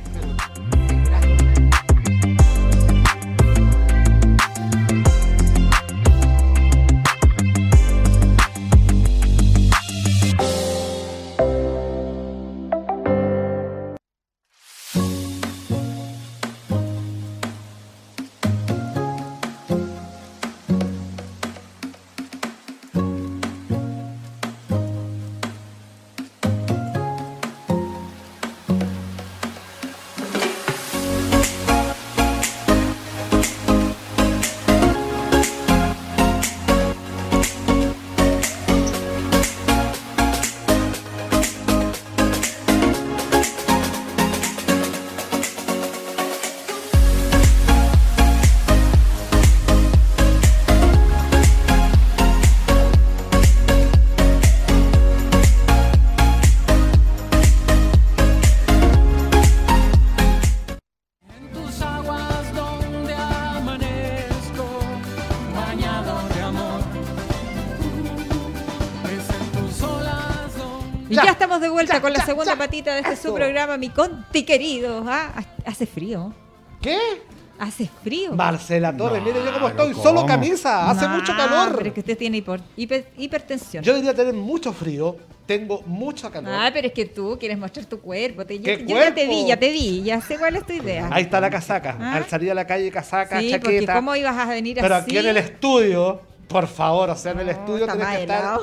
[72.01, 75.05] Con la segunda patita de este su programa, mi conti querido.
[75.07, 75.33] ¿Ah?
[75.65, 76.33] Hace frío.
[76.81, 76.99] ¿Qué?
[77.59, 78.35] Hace frío.
[78.35, 80.03] Marcela Torres, no, mire yo cómo estoy, ¿cómo?
[80.03, 81.75] solo camisa, hace no, mucho calor.
[81.77, 83.83] Pero es que usted tiene hiper, hiper, hipertensión.
[83.83, 86.53] Yo diría tener mucho frío, tengo mucho calor.
[86.53, 88.45] Ah, pero es que tú quieres mostrar tu cuerpo.
[88.45, 89.09] Te, ¿Qué yo, cuerpo?
[89.09, 91.09] ya te vi, ya te vi, ya sé cuál es tu idea.
[91.11, 91.97] Ahí está la casaca.
[91.99, 92.17] ¿Ah?
[92.17, 93.63] Al salir a la calle, casaca, sí, chaqueta.
[93.63, 95.07] Porque ¿Cómo ibas a venir pero así?
[95.07, 98.59] Pero aquí en el estudio, por favor, o sea, en el estudio tienes que estar.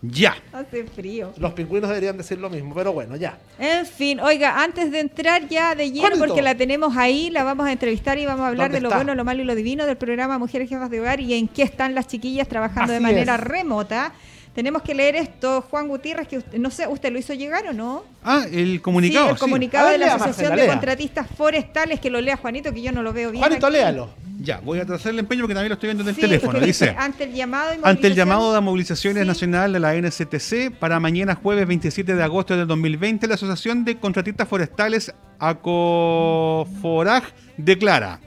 [0.00, 0.36] Ya.
[0.52, 1.32] Hace frío.
[1.38, 3.38] Los pingüinos deberían decir lo mismo, pero bueno, ya.
[3.58, 7.66] En fin, oiga, antes de entrar ya de lleno, porque la tenemos ahí, la vamos
[7.66, 8.98] a entrevistar y vamos a hablar de lo está?
[8.98, 11.62] bueno, lo malo y lo divino del programa Mujeres Jefas de Hogar y en qué
[11.64, 13.40] están las chiquillas trabajando Así de manera es.
[13.40, 14.12] remota.
[14.58, 17.72] Tenemos que leer esto, Juan Gutiérrez, que usted- no sé, ¿usted lo hizo llegar o
[17.72, 18.02] no?
[18.24, 19.26] Ah, el comunicado.
[19.26, 19.40] sí, el sí.
[19.40, 20.68] comunicado A de la lea, Asociación Marcela, de.
[20.76, 23.40] Contratistas Forestales, que lo lea Juanito, que yo no lo veo bien.
[23.44, 23.76] Juanito, aquí.
[23.76, 24.10] léalo.
[24.40, 26.58] Ya, voy a hacer el empeño porque también lo estoy viendo en el Sí, teléfono.
[26.58, 26.92] Dice.
[26.98, 29.28] ante el llamado y Ante el llamado de movilizaciones Sí.
[29.28, 33.96] nacional de la NCTC para mañana jueves 27 de agosto del 2020, la Asociación de
[34.00, 37.22] Contratistas Forestales ACOFORAG
[37.56, 38.18] declara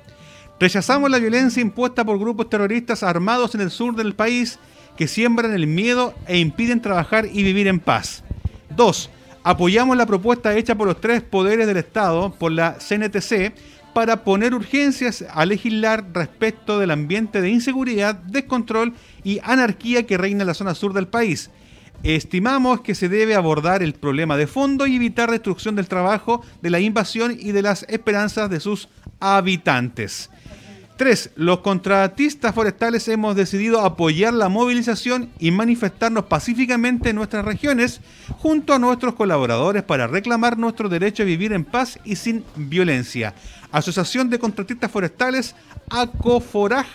[0.62, 4.60] Rechazamos la violencia impuesta por grupos terroristas armados en el sur del país
[5.02, 8.24] que siembran el miedo e impiden trabajar y vivir en paz.
[8.76, 9.10] 2.
[9.42, 13.52] Apoyamos la propuesta hecha por los tres poderes del Estado, por la CNTC,
[13.96, 20.42] para poner urgencias a legislar respecto del ambiente de inseguridad, descontrol y anarquía que reina
[20.42, 21.50] en la zona sur del país.
[22.04, 26.70] Estimamos que se debe abordar el problema de fondo y evitar destrucción del trabajo, de
[26.70, 28.88] la invasión y de las esperanzas de sus
[29.20, 30.30] habitantes.
[31.02, 31.32] 3.
[31.36, 38.02] Los contratistas forestales hemos decidido apoyar la movilización y manifestarnos pacíficamente en nuestras regiones
[38.38, 43.34] junto a nuestros colaboradores para reclamar nuestro derecho a vivir en paz y sin violencia.
[43.72, 45.56] Asociación de Contratistas Forestales,
[45.90, 46.86] ACOFORAG,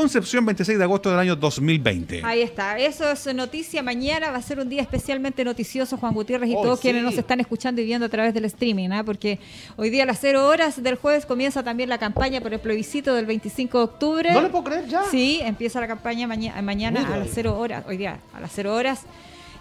[0.00, 2.22] Concepción 26 de agosto del año 2020.
[2.24, 3.82] Ahí está, eso es noticia.
[3.82, 6.84] Mañana va a ser un día especialmente noticioso, Juan Gutiérrez y Oh, todos sí.
[6.84, 9.04] quienes nos están escuchando y viendo a través del streaming, ¿ah?
[9.04, 9.38] porque
[9.76, 13.14] hoy día a las 0 horas del jueves comienza también la campaña por el plebiscito
[13.14, 14.32] del 25 de octubre.
[14.32, 15.04] No le puedo creer ya.
[15.04, 17.32] Sí, empieza la campaña maña- mañana Mira a las ahí.
[17.34, 19.02] 0 horas, hoy día a las 0 horas.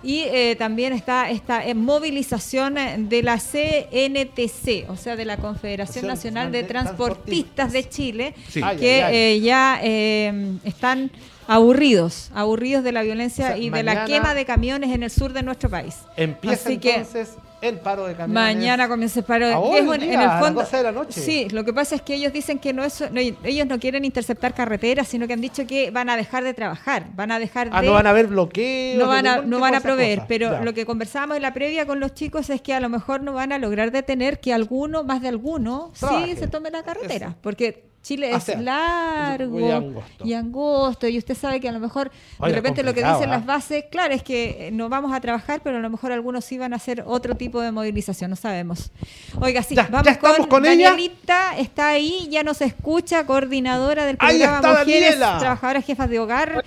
[0.01, 2.75] Y eh, también está esta eh, movilización
[3.09, 8.61] de la CNTC, o sea, de la Confederación Nacional de Transportistas de Chile, Sí.
[8.79, 11.11] Que eh, ya eh, están
[11.47, 15.09] aburridos, aburridos de la violencia O sea, y de la quema de camiones en el
[15.09, 15.95] sur de nuestro país.
[16.15, 18.55] Empieza Así que entonces el paro de camiones.
[18.55, 19.47] Mañana comienza el paro.
[19.47, 21.19] Ahora Es hoy un- día, en el a las fondo, 12 de la noche.
[21.21, 24.05] Sí, lo que pasa es que ellos dicen que no es, no, ellos no quieren
[24.05, 27.69] interceptar carreteras, sino que han dicho que van a dejar de trabajar, van a dejar
[27.71, 28.97] Ah, de no van a haber bloqueos.
[28.99, 30.27] no van de a, no van de a proveer, cosas.
[30.29, 30.61] pero Ya.
[30.61, 33.33] lo que conversábamos en la previa con los chicos es que a lo mejor no
[33.33, 37.89] van a lograr detener que alguno, más de alguno, sí se tome la carretera, porque
[38.09, 40.25] Chile O es sea, largo angosto.
[40.25, 43.37] y angosto, y usted sabe que a lo mejor de repente lo que dicen ¿ah?
[43.37, 46.43] las bases, claro, es que eh, no vamos a trabajar, pero a lo mejor algunos
[46.43, 48.91] sí van a hacer otro tipo de movilización, no sabemos.
[49.39, 50.89] Oiga, sí, Ya, vamos ya estamos con ella.
[50.89, 55.37] Danielita, está ahí, ya nos escucha, coordinadora del Ahí programa está Mujeres Daniela.
[55.39, 56.65] Trabajadoras Jefas de Hogar.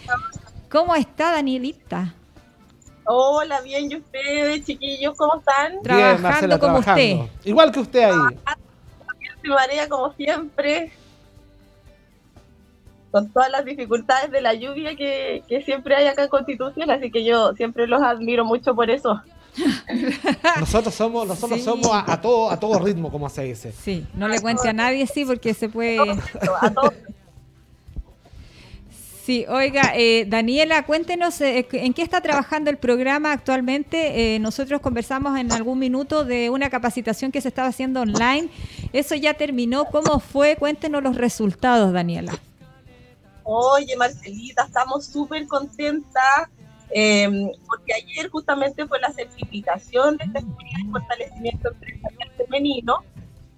[0.70, 2.14] ¿Cómo está Danielita?
[3.04, 5.72] Hola, bien, ¿y ustedes, chiquillos, cómo están?
[5.72, 7.24] Bien, Trabajando Marcela, como trabajando.
[7.24, 7.48] usted.
[7.50, 8.38] Igual que usted ahí.
[9.42, 10.92] Mi marea, como siempre,
[13.12, 17.12] con todas las dificultades de la lluvia que, que siempre hay acá en Constitución, así
[17.12, 19.20] que yo siempre los admiro mucho por eso.
[20.58, 21.64] Nosotros somos, nosotros Sí.
[21.64, 23.70] somos a, a todo, a todo ritmo, como se dice.
[23.72, 25.98] Sí, no le cuente a nadie, sí, porque se puede...
[26.60, 26.94] A todos
[29.24, 34.34] Sí, oiga, eh, Daniela, cuéntenos eh, en qué está trabajando el programa actualmente.
[34.34, 38.48] Eh, nosotros conversamos en algún minuto de una capacitación que se estaba haciendo online.
[38.92, 39.84] Eso ya terminó.
[39.84, 40.56] ¿Cómo fue?
[40.56, 42.32] Cuéntenos los resultados, Daniela.
[43.44, 46.48] Oye, Marcelita, estamos súper contentas
[46.94, 50.26] eh, porque ayer justamente fue la certificación de
[50.90, 52.98] fortalecimiento empresarial femenino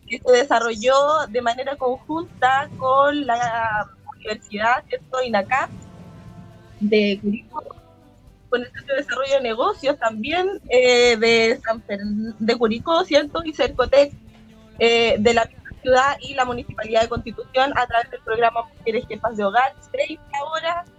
[0.07, 0.95] que se desarrolló
[1.29, 5.23] de manera conjunta con la Universidad, ¿cierto?
[5.23, 5.71] INACAP
[6.81, 7.63] de Curicó,
[8.51, 13.43] con el Centro de Desarrollo de Negocios también eh, de, San Fern- de Curicó, ¿cierto?
[13.45, 14.13] Y Cercotec
[14.79, 15.49] eh, de la
[15.85, 20.23] ciudad y la Municipalidad de Constitución a través del programa Mujeres Jefas de Hogar, 30
[20.51, 20.91] horas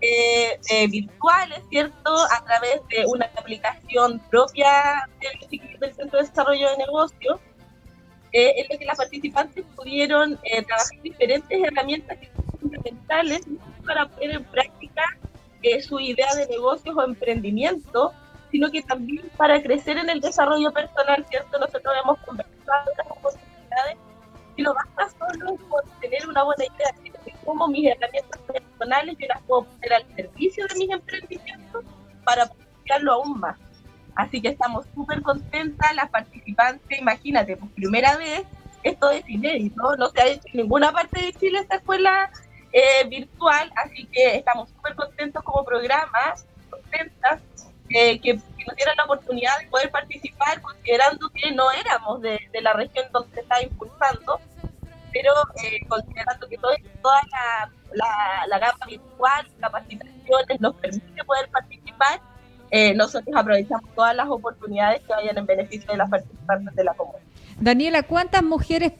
[0.00, 2.14] eh, eh, virtuales, ¿cierto?
[2.30, 7.40] A través de una aplicación propia del, del Centro de Desarrollo de Negocios,
[8.32, 12.18] eh, en la que las participantes pudieron eh, trabajar diferentes herramientas
[12.58, 13.42] fundamentales
[13.84, 15.02] para poner en práctica
[15.62, 18.12] eh, su idea de negocios o emprendimiento,
[18.50, 21.58] sino que también para crecer en el desarrollo personal, ¿cierto?
[21.58, 23.98] Nosotros hemos conversado las oportunidades
[24.56, 29.26] y no basta solo con tener una buena idea, que cómo mis herramientas personales yo
[29.26, 31.84] las puedo poner al servicio de mis emprendimientos
[32.24, 33.58] para potenciarlo aún más.
[34.14, 38.44] Así que estamos súper contentas, las participantes, imagínate, por primera vez,
[38.82, 42.30] esto es inédito, no se ha hecho en ninguna parte de Chile esta escuela
[42.72, 46.34] eh, virtual, así que estamos súper contentos como programa,
[46.68, 47.40] contentas
[47.88, 52.60] eh, que, nos dieran la oportunidad de poder participar, considerando que no éramos de, de
[52.60, 54.40] la región donde se está impulsando,
[55.12, 56.72] pero eh, considerando que todo-
[57.02, 62.20] toda la, la, la gama virtual, capacitaciones nos permite poder participar,
[62.70, 66.94] eh, nosotros aprovechamos todas las oportunidades que vayan en beneficio de las participantes de la
[66.94, 67.22] comunidad.
[67.60, 68.92] Daniela, ¿cuántas mujeres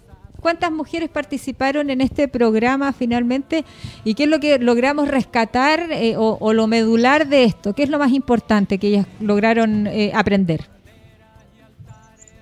[0.43, 3.65] ¿Cuántas mujeres participaron en este programa finalmente?
[4.05, 7.75] ¿Y qué es lo que logramos rescatar eh, o, lo medular de esto?
[7.75, 10.69] ¿Qué es lo más importante que ellas lograron eh, aprender?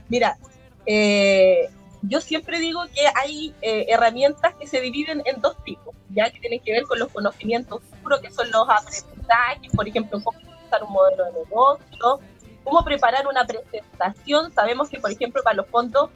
[0.08, 0.38] Mira,
[0.86, 1.68] eh,
[2.02, 6.40] yo siempre digo que hay eh, herramientas que se dividen en dos tipos, ya que
[6.40, 10.82] tienen que ver con los conocimientos puros, que son los aprendizajes, por ejemplo, cómo usar
[10.82, 12.20] un modelo de negocio,
[12.64, 14.52] cómo preparar una presentación.
[14.52, 16.10] Sabemos que, por ejemplo, para los fondos,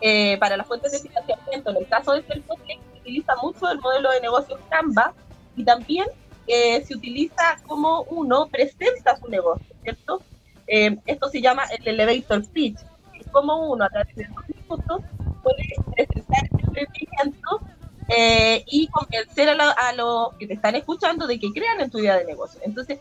[0.00, 3.80] eh, para las fuentes de financiamiento, en el caso de Selfotech, se utiliza mucho el
[3.80, 5.12] modelo de negocios Canva
[5.56, 6.06] y también
[6.46, 10.22] eh, se utiliza cómo uno presenta su negocio, ¿cierto?
[10.66, 12.78] Eh, esto se llama el elevator pitch,
[13.18, 15.02] es como uno a través de dos minutos
[15.42, 17.60] puede presentar el emprendimiento
[18.08, 21.98] eh, y convencer a, a los que te están escuchando de que crean en tu
[21.98, 22.60] idea de negocio.
[22.64, 22.98] Entonces,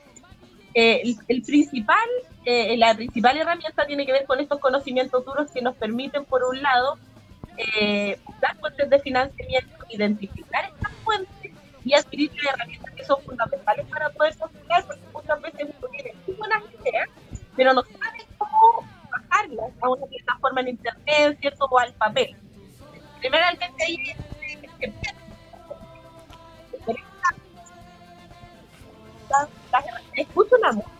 [0.73, 2.07] eh, el, el principal,
[2.49, 6.45] eh, la principal herramienta tiene que ver con estos conocimientos duros que nos permiten, por
[6.45, 6.97] un lado,
[7.57, 11.51] eh, dar fuentes de financiamiento, identificar estas fuentes
[11.83, 16.13] y adquirir las herramientas que son fundamentales para poder postular, porque muchas veces uno tiene
[16.25, 17.09] muy buenas ideas,
[17.57, 21.65] pero no sabe cómo bajarlas a una plataforma en internet, ¿cierto?
[21.65, 22.33] O al papel.
[23.19, 24.17] Primeramente ahí es
[30.15, 30.96] escucho una música.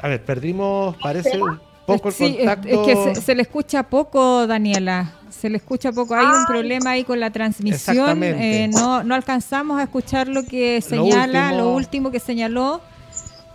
[0.00, 2.68] A ver, perdimos, parece un poco el Sí, contacto.
[2.68, 5.12] es que se, se le escucha poco, Daniela.
[5.30, 6.14] Se le escucha poco.
[6.14, 7.96] Hay un problema ahí con la transmisión.
[7.96, 8.64] Exactamente.
[8.64, 11.62] eh, no, no alcanzamos a escuchar lo que señala, último.
[11.64, 12.80] lo último que señaló.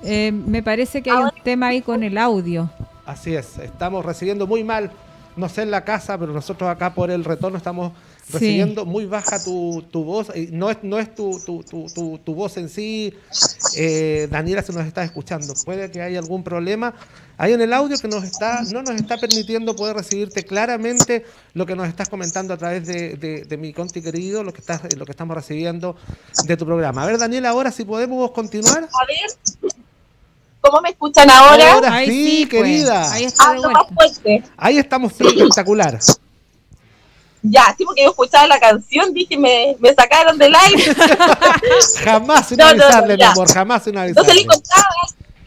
[0.03, 2.69] Eh, me parece que hay un tema ahí con el audio.
[3.05, 4.91] Así es, estamos recibiendo muy mal,
[5.35, 7.91] no sé en la casa, pero nosotros acá por el retorno estamos
[8.27, 8.33] Sí.
[8.33, 10.27] recibiendo muy baja tu, tu voz.
[10.35, 13.13] y No es, no es tu, tu, tu, tu- tu voz en sí,
[13.75, 15.53] eh, Daniela, si nos está escuchando.
[15.65, 16.93] Puede que haya algún problema
[17.37, 21.65] ahí en el audio que nos está, no nos está permitiendo poder recibirte claramente lo
[21.65, 24.81] que nos estás comentando a través de, de- de mi conti querido, lo que, estás,
[24.95, 25.95] lo que estamos recibiendo
[26.45, 27.03] de tu programa.
[27.03, 28.83] A ver, Daniela, ahora si podemos continuar.
[28.83, 29.71] A ver,
[30.61, 31.73] ¿cómo me escuchan ahora?
[31.73, 32.61] Ahora Ahí sí, sí, pues.
[32.63, 33.11] querida.
[33.11, 34.43] Ahí está Hablo más fuerte.
[34.57, 35.99] Ahí estamos espectacular.
[37.43, 40.83] Ya, sí, porque yo escuchaba la canción, dije, me, me sacaron del aire.
[42.03, 44.85] Jamás sin No, no, no, mi amor, jamás sin Entonces les contaba,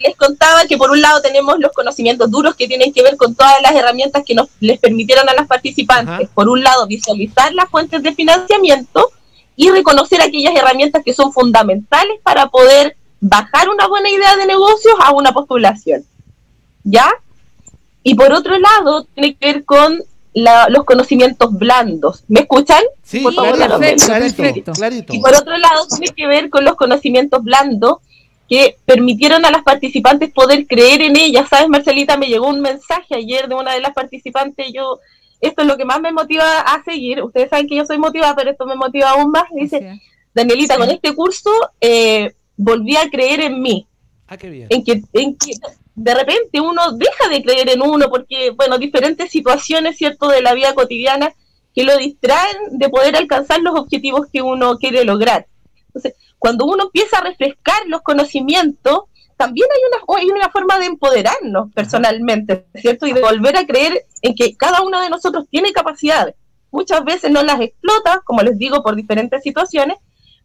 [0.00, 3.34] les contaba que por un lado tenemos los conocimientos duros que tienen que ver con
[3.34, 6.28] todas las herramientas que nos les permitieron a las participantes.
[6.34, 9.10] Por un lado, visualizar las fuentes de financiamiento
[9.56, 14.94] y reconocer aquellas herramientas que son fundamentales para poder bajar una buena idea de negocios
[15.00, 16.04] a una postulación.
[16.82, 17.08] ¿Ya?
[18.02, 20.02] Y por otro lado, tiene que ver con
[20.34, 22.24] la- los conocimientos blandos.
[22.28, 22.82] ¿Me escuchan?
[23.02, 25.14] Sí, Por favor, clarito, clarito.
[25.14, 27.98] Y por otro lado, tiene que ver con los conocimientos blandos
[28.48, 31.48] que permitieron a las participantes poder creer en ellas.
[31.48, 32.16] ¿Sabes, Marcelita?
[32.18, 34.66] Me llegó un mensaje ayer de una de las participantes.
[34.72, 34.98] Yo,
[35.40, 37.22] esto es lo que más me motiva a seguir.
[37.22, 39.44] Ustedes saben que yo soy motivada, pero esto me motiva aún más.
[39.54, 39.98] Dice,
[40.34, 43.86] Danielita, con este curso eh, volví a creer en mí.
[44.26, 44.66] Ah, qué bien.
[44.70, 45.52] En que, en que
[45.94, 50.54] de repente uno deja de creer en uno porque, bueno, diferentes situaciones, ¿cierto?, de la
[50.54, 51.32] vida cotidiana
[51.74, 55.46] que lo distraen de poder alcanzar los objetivos que uno quiere lograr.
[55.88, 59.04] Entonces, cuando uno empieza a refrescar los conocimientos,
[59.36, 63.06] también hay una, hay una forma de empoderarnos personalmente, ¿cierto?
[63.06, 66.34] Y de volver a creer en que cada uno de nosotros tiene capacidades.
[66.70, 69.96] Muchas veces no las explota, como les digo, por diferentes situaciones,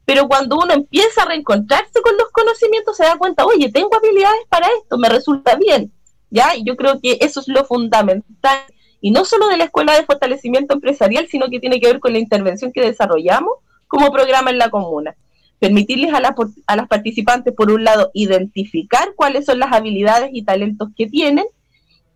[0.10, 4.42] pero cuando uno empieza a reencontrarse con los conocimientos se da cuenta, oye, tengo habilidades
[4.50, 5.92] para esto, me resulta bien,
[6.32, 6.56] ¿ya?
[6.56, 8.58] Y yo creo que eso es lo fundamental,
[9.02, 12.14] y no solo de la Escuela de Fortalecimiento Empresarial, sino que tiene que ver con
[12.14, 13.54] la intervención que desarrollamos
[13.86, 15.16] como programa en la comuna.
[15.60, 20.42] Permitirles a, la- a las participantes, por un lado, identificar cuáles son las habilidades y
[20.44, 21.46] talentos que tienen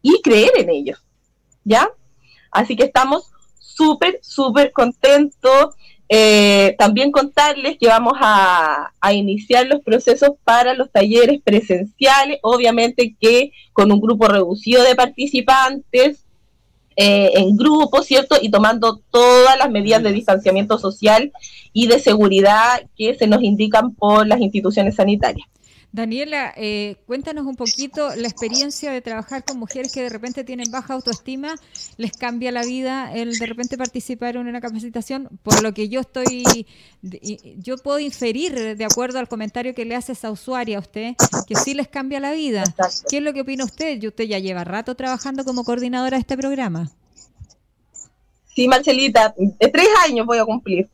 [0.02, 1.06] y creer en ellos,
[1.64, 1.92] ¿ya?
[2.52, 3.30] Así que estamos
[3.60, 5.76] súper, súper contentos.
[6.10, 13.52] Eh, también contarles que vamos a, iniciar los procesos para los talleres presenciales, obviamente que
[13.74, 16.26] con un grupo reducido de participantes,
[16.96, 18.36] eh, en grupo, ¿cierto?
[18.40, 21.32] Y tomando todas las medidas de distanciamiento social
[21.74, 25.48] y de seguridad que se nos indican por las instituciones sanitarias.
[25.94, 30.72] Daniela, eh, cuéntanos un poquito la experiencia de trabajar con mujeres que de repente tienen
[30.72, 31.54] baja autoestima,
[31.98, 36.00] les cambia la vida el de repente participar en una capacitación, por lo que yo
[36.00, 36.66] estoy,
[37.60, 41.14] yo puedo inferir de acuerdo al comentario que le hace esa usuaria a usted,
[41.48, 42.64] que sí les cambia la vida.
[43.08, 44.02] ¿Qué es lo que opina usted?
[44.02, 46.90] Y Usted ya lleva rato trabajando como coordinadora de este programa.
[48.56, 50.90] Sí, Marcelita, de tres años voy a cumplir.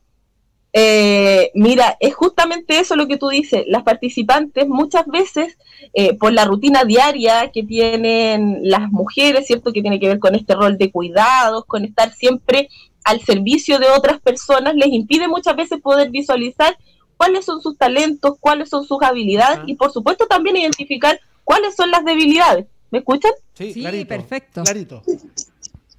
[0.71, 3.63] Eh, mira, es justamente eso lo que tú dices.
[3.67, 5.57] Las participantes muchas veces,
[5.93, 9.73] eh, por la rutina diaria que tienen las mujeres, ¿cierto?
[9.73, 12.69] Que tiene que ver con este rol de cuidados, con estar siempre
[13.03, 16.77] al servicio de otras personas, les impide muchas veces poder visualizar
[17.17, 21.91] cuáles son sus talentos, cuáles son sus habilidades y por supuesto también identificar cuáles son
[21.91, 22.65] las debilidades.
[22.91, 23.31] ¿Me escuchan?
[23.53, 24.63] Sí, Sí, clarito, perfecto.
[24.63, 25.03] Clarito.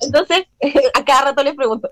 [0.00, 0.46] Entonces,
[0.94, 1.90] a cada rato les pregunto.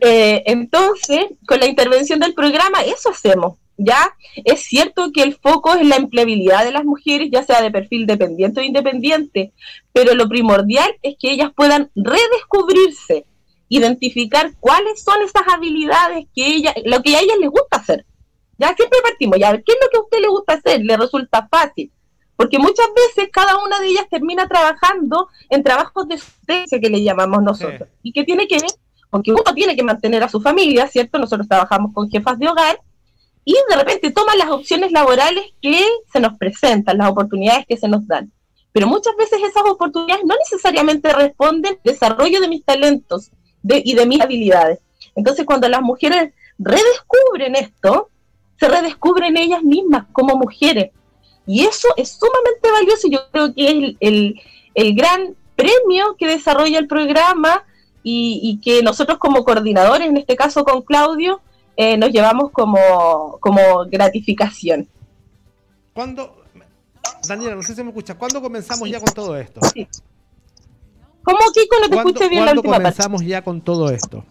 [0.00, 3.56] Eh, entonces, con la intervención del programa, eso hacemos.
[3.76, 4.12] Ya
[4.44, 8.06] es cierto que el foco es la empleabilidad de las mujeres, ya sea de perfil
[8.06, 9.52] dependiente o independiente,
[9.92, 13.24] pero lo primordial es que ellas puedan redescubrirse,
[13.68, 18.04] identificar cuáles son esas habilidades que ella, lo que a ellas les gusta hacer.
[18.58, 20.80] Ya siempre partimos, ya, ¿qué es lo que a usted le gusta hacer?
[20.84, 21.92] Le resulta fácil.
[22.38, 27.02] Porque muchas veces cada una de ellas termina trabajando en trabajos de sustancia que le
[27.02, 27.88] llamamos nosotros.
[28.04, 28.70] Y que tiene que ver,
[29.10, 31.18] porque uno tiene que mantener a su familia, ¿cierto?
[31.18, 32.80] Nosotros trabajamos con jefas de hogar
[33.44, 37.88] y de repente toman las opciones laborales que se nos presentan, las oportunidades que se
[37.88, 38.30] nos dan.
[38.70, 43.32] Pero muchas veces esas oportunidades no necesariamente responden al desarrollo de mis talentos
[43.64, 44.78] de- y de mis habilidades.
[45.16, 48.10] Entonces, cuando las mujeres redescubren esto,
[48.60, 50.92] se redescubren ellas mismas como mujeres.
[51.48, 54.40] Y eso es sumamente valioso y yo creo que es el, el-
[54.74, 57.64] el gran premio que desarrolla el programa
[58.04, 61.40] y, y que nosotros como coordinadores, en este caso con Claudio,
[61.76, 64.88] eh, nos llevamos como, como gratificación.
[65.94, 66.44] ¿Cuándo,
[67.26, 69.60] Daniela, no sé si me escuchas, ¿cuándo comenzamos ya con todo esto?
[71.22, 71.76] ¿Cómo, Kiko?
[71.80, 72.82] No te ¿Cuándo, escuché bien la cuándo última parte.
[73.00, 74.24] comenzamos ya con todo esto?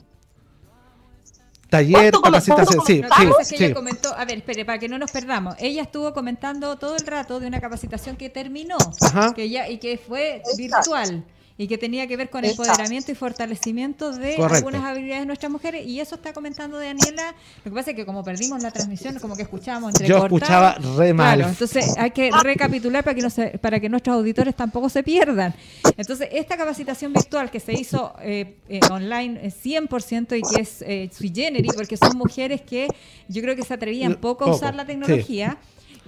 [1.69, 3.63] Taller, ¿Cuándo capacitación, sí, sí, sí.
[3.65, 5.55] ella comentó, a ver, espere, para que no nos perdamos.
[5.59, 9.33] Ella estuvo comentando todo el rato de una capacitación que terminó Ajá.
[9.33, 11.25] que ya, y que fue virtual
[11.57, 12.63] y que tenía que ver con Exacto.
[12.63, 14.55] empoderamiento y fortalecimiento de Correcto.
[14.67, 15.85] algunas habilidades de nuestras mujeres.
[15.87, 17.33] Y eso está comentando Daniela.
[17.65, 20.75] Lo que pasa es que como perdimos la transmisión, como que escuchábamos entre Yo escuchaba
[20.97, 21.37] re mal.
[21.37, 25.01] Claro, entonces hay que recapitular para que, no se- para que nuestros auditores tampoco se
[25.01, 25.53] pierdan.
[25.97, 30.81] Entonces, esta capacitación virtual que se hizo eh, eh, online eh, 100% y que es
[30.83, 32.87] eh, sui generis, porque son mujeres que
[33.27, 34.91] yo creo que se atrevían poco a usar la sí.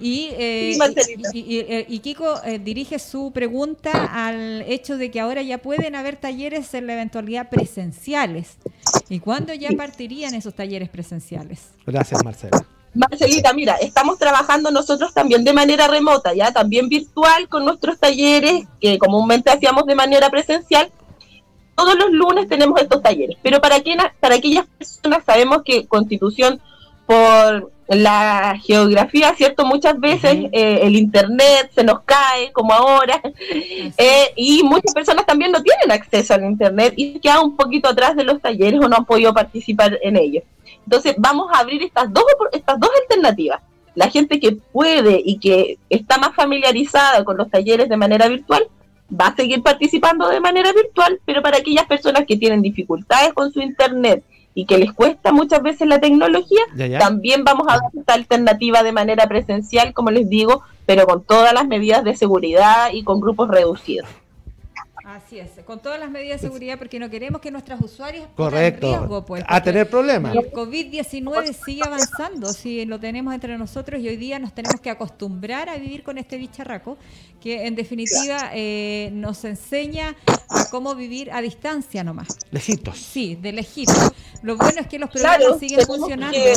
[0.00, 0.76] Y, eh,
[1.32, 3.90] y, y- y- y Kiko eh, dirige su pregunta
[4.26, 8.56] al hecho de que ahora ya pueden haber talleres en la eventualidad presenciales.
[9.08, 11.68] ¿Y cuándo ya partirían esos talleres presenciales?
[11.86, 12.64] Gracias, Marcela.
[12.94, 18.64] Marcelita, mira, estamos trabajando nosotros también de manera remota, ya también virtual con nuestros talleres
[18.80, 20.90] que comúnmente hacíamos de manera presencial.
[21.76, 26.60] Todos los lunes tenemos estos talleres, pero para, quien, para aquellas personas sabemos que Constitución,
[27.10, 29.66] por la geografía, ¿cierto?
[29.66, 33.20] Muchas veces eh, el Internet se nos cae, como ahora,
[33.98, 38.14] eh, y muchas personas también no tienen acceso al Internet y quedan un poquito atrás
[38.14, 40.44] de los talleres o no han podido participar en ellos.
[40.84, 43.60] Entonces vamos a abrir estas dos, estas dos alternativas.
[43.96, 48.68] La gente que puede y que está más familiarizada con los talleres de manera virtual
[49.12, 53.52] va a seguir participando de manera virtual, pero para aquellas personas que tienen dificultades con
[53.52, 54.22] su internet
[54.60, 56.98] y que les cuesta muchas veces la tecnología, Ya, ya.
[56.98, 61.54] también vamos a dar esta alternativa de manera presencial, como les digo, pero con todas
[61.54, 64.06] las medidas de seguridad y con grupos reducidos.
[65.10, 68.52] Así es, con todas las medidas de seguridad porque no queremos que nuestras usuarias pongan
[68.52, 68.96] Correcto.
[68.96, 70.36] riesgo, pues, a tener problemas.
[70.36, 74.88] El COVID-19 sigue avanzando, si lo tenemos entre nosotros y hoy día nos tenemos que
[74.88, 76.96] acostumbrar a vivir con este bicharraco,
[77.40, 80.14] que en definitiva eh, nos enseña
[80.48, 82.28] a cómo vivir a distancia nomás.
[82.52, 82.96] Lejitos.
[82.96, 84.12] Sí, de lejitos.
[84.44, 86.36] Lo bueno es que los programas Claro, siguen funcionando.
[86.38, 86.54] que-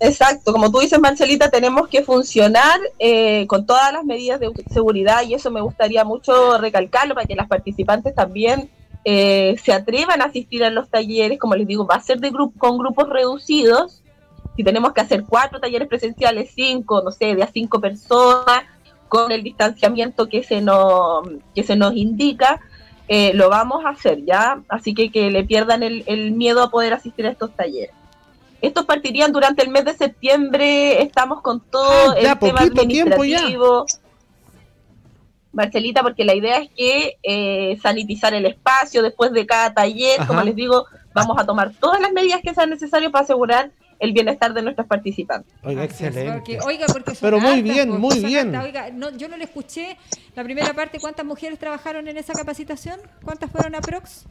[0.00, 5.22] Exacto, como tú dices, Marcelita, tenemos que funcionar eh, con todas las medidas de seguridad
[5.22, 8.70] y eso me gustaría mucho recalcarlo para que las participantes también
[9.04, 11.38] eh, se atrevan a asistir a los talleres.
[11.38, 14.02] Como les digo, va a ser de grupo, con grupos reducidos.
[14.56, 18.62] Si tenemos que hacer cuatro talleres presenciales, cinco, no sé, de a cinco personas,
[19.08, 22.60] con el distanciamiento que se nos, que se nos indica,
[23.08, 24.62] eh, lo vamos a hacer ya.
[24.68, 27.90] Así que que le pierdan el, el miedo a poder asistir a estos talleres.
[28.60, 31.02] Estos partirían durante el mes de septiembre.
[31.02, 33.38] Estamos con todo Ah, ya, el tema poquito tiempo ya.
[33.38, 33.86] administrativo.
[35.52, 40.42] Marcelita, porque la idea es que eh, sanitizar el espacio después de cada taller, como
[40.42, 40.84] les digo,
[41.14, 44.86] vamos a tomar todas las medidas que sean necesarias para asegurar el bienestar de nuestros
[44.86, 45.52] participantes.
[45.64, 46.32] Oiga, excelente.
[46.32, 48.54] porque- oiga, porque son Pero muy bien, muy bien.
[48.54, 49.96] Oiga, no, yo no le escuché
[50.36, 51.00] la primera parte.
[51.00, 53.00] ¿Cuántas mujeres trabajaron en esa capacitación?
[53.24, 54.26] ¿Cuántas fueron aprox?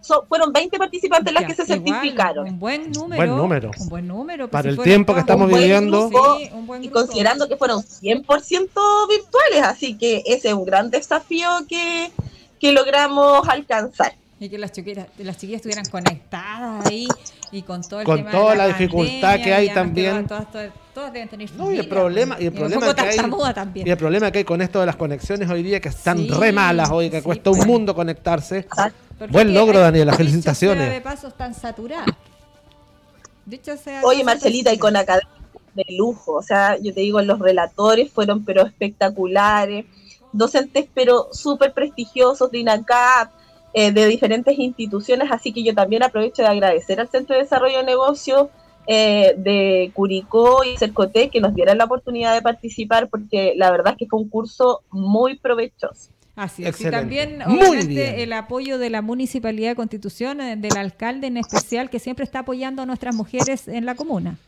[0.00, 2.48] So- fueron 20 participantes las que se igual, certificaron.
[2.48, 3.16] Un buen número.
[3.16, 3.70] Buen número.
[3.78, 4.48] Un buen número.
[4.48, 6.08] pues, Para si el tiempo que estamos un buen viviendo.
[6.08, 7.00] grupo, Sí, un buen y grupo.
[7.00, 12.10] considerando que fueron 100% virtuales, así que ese es un gran desafío que,
[12.58, 14.14] que logramos alcanzar.
[14.42, 17.06] Y que las chiquillas, las chiquillas estuvieran conectadas ahí
[17.52, 20.26] y con todo el Con tema de toda la dificultad que hay también.
[20.26, 23.18] Todas, todas, todas deben tener No, y el familia, problema, y el problema que hay,
[23.54, 23.86] también.
[23.86, 26.28] y el problema que hay con esto de las conexiones hoy día que están Sí,
[26.30, 27.68] re malas hoy, que sí, cuesta un pues.
[27.68, 28.66] mundo conectarse.
[29.20, 30.90] Porque Buen logro, hay- Daniela, felicitaciones.
[30.90, 32.06] de paso están saturadas.
[33.44, 37.38] Dicho sea Oye, Marcelita, y con académicos de lujo, o sea, yo te digo, los
[37.38, 39.84] relatores fueron pero espectaculares,
[40.32, 43.30] docentes pero súper prestigiosos de INACAP,
[43.74, 47.78] eh, de diferentes instituciones, así que yo también aprovecho de agradecer al Centro de Desarrollo
[47.78, 48.48] de Negocios
[48.86, 53.92] eh, de Curicó y Cercotec que nos dieran la oportunidad de participar, porque la verdad
[53.92, 56.10] es que fue un curso muy provechoso.
[56.40, 56.68] Así es.
[56.68, 56.96] Y Excelente.
[56.96, 58.18] también, Muy obviamente, bien.
[58.18, 62.38] el apoyo de la Municipalidad de Constitución, eh, del alcalde en especial, que siempre está
[62.38, 64.38] apoyando a nuestras mujeres en la comuna.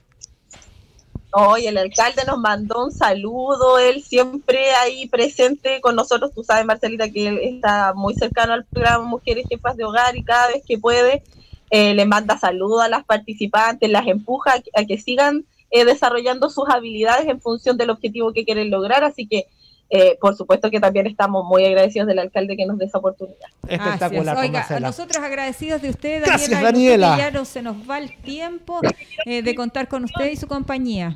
[1.34, 6.64] Hoy el alcalde nos mandó un saludo, él siempre ahí presente con nosotros, tú sabes
[6.64, 10.62] Marcelita que él está muy cercano al programa Mujeres Jefas de Hogar y cada vez
[10.66, 11.22] que puede
[11.68, 15.84] eh, le manda saludos a las participantes, las empuja a que, a que sigan eh,
[15.84, 19.46] desarrollando sus habilidades en función del objetivo que quieren lograr, así que
[19.94, 23.48] eh, por supuesto que también estamos muy agradecidos del alcalde que nos dé esa oportunidad.
[23.68, 24.80] Espectacular, Oiga, a Marcela.
[24.80, 26.70] nosotros agradecidos de usted, Gracias, Daniela.
[26.72, 27.08] Daniela.
[27.08, 28.80] porque Ya no se nos va el tiempo
[29.26, 31.14] eh, de contar con usted y su compañía.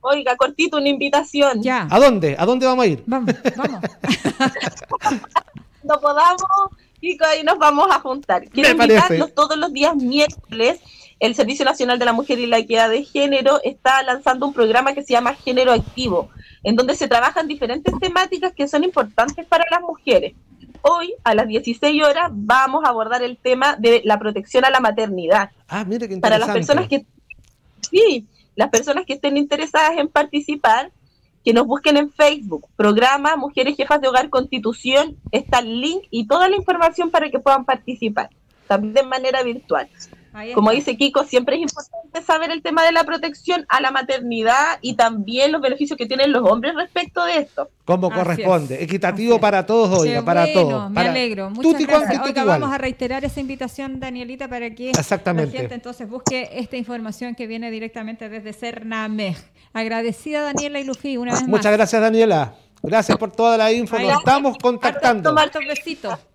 [0.00, 1.62] Oiga, cortito, una invitación.
[1.62, 1.86] Ya.
[1.90, 2.36] ¿A dónde?
[2.38, 3.02] ¿A dónde vamos a ir?
[3.06, 3.80] Vamos, vamos.
[5.82, 6.40] Cuando podamos,
[7.00, 8.48] chicos, ahí nos vamos a juntar.
[8.48, 8.96] Quiero Me parece.
[8.98, 10.80] invitarlos todos los días miércoles.
[11.18, 14.92] El Servicio Nacional de la Mujer y la Equidad de Género está lanzando un programa
[14.92, 16.30] que se llama Género Activo,
[16.62, 20.34] en donde se trabajan diferentes temáticas que son importantes para las mujeres.
[20.82, 24.80] Hoy, a las 16 horas, vamos a abordar el tema de la protección a la
[24.80, 25.50] maternidad.
[25.68, 26.58] Ah, mire qué Para interesante.
[26.58, 27.06] las personas que,
[27.90, 30.92] sí, las personas que estén interesadas en participar,
[31.44, 36.26] que nos busquen en Facebook, programa Mujeres Jefas de Hogar Constitución, está el link y
[36.26, 38.28] toda la información para que puedan participar,
[38.66, 39.88] también de manera virtual.
[40.54, 44.78] Como dice Kiko, siempre es importante saber el tema de la protección a la maternidad
[44.82, 47.70] y también los beneficios que tienen los hombres respecto de esto.
[47.84, 48.82] Como Así corresponde.
[48.82, 50.90] Equitativo para todos, oiga, para bueno, todos.
[50.90, 51.50] Me Para- alegro.
[51.50, 52.22] Muchas Tutti gracias.
[52.22, 55.52] Oiga, vamos a reiterar esa invitación, Danielita, para que Exactamente.
[55.54, 59.36] la gente entonces busque esta información que viene directamente desde Cernamej.
[59.72, 61.48] Agradecida, Daniela y Lufi, una vez más.
[61.48, 62.54] Muchas gracias, Daniela.
[62.86, 63.98] Gracias por toda la info.
[63.98, 65.30] Nos estamos contactando.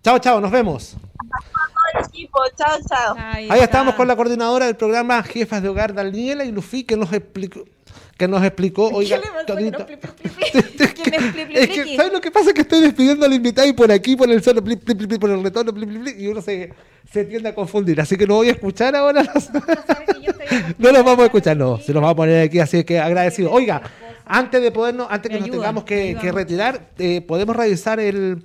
[0.04, 0.96] Chao, chao, nos vemos.
[0.96, 3.16] Todo el equipo, chao, chao.
[3.18, 7.12] Ahí, estamos con la coordinadora del programa Jefas de Hogar, Daniela y Lufi, que nos
[7.12, 7.64] explicó,
[8.18, 8.90] que nos explicó,
[11.96, 12.52] ¿sabes lo que pasa?
[12.52, 15.18] Que estoy despidiendo al invitado y por aquí, por el solo, pli, pli, pli, pli,
[15.18, 16.72] por el retorno, pli, pli, pli, y uno se,
[17.10, 18.00] se tiende a confundir.
[18.00, 19.22] Así que no voy a escuchar ahora.
[19.22, 19.50] los-
[20.78, 21.78] no los vamos a escuchar, no.
[21.78, 23.50] Se los vamos a poner aquí, así que agradecido.
[23.50, 23.82] Oiga,
[24.24, 28.44] antes de podernos, antes que nos tengamos que, retirar, eh, podemos revisar el,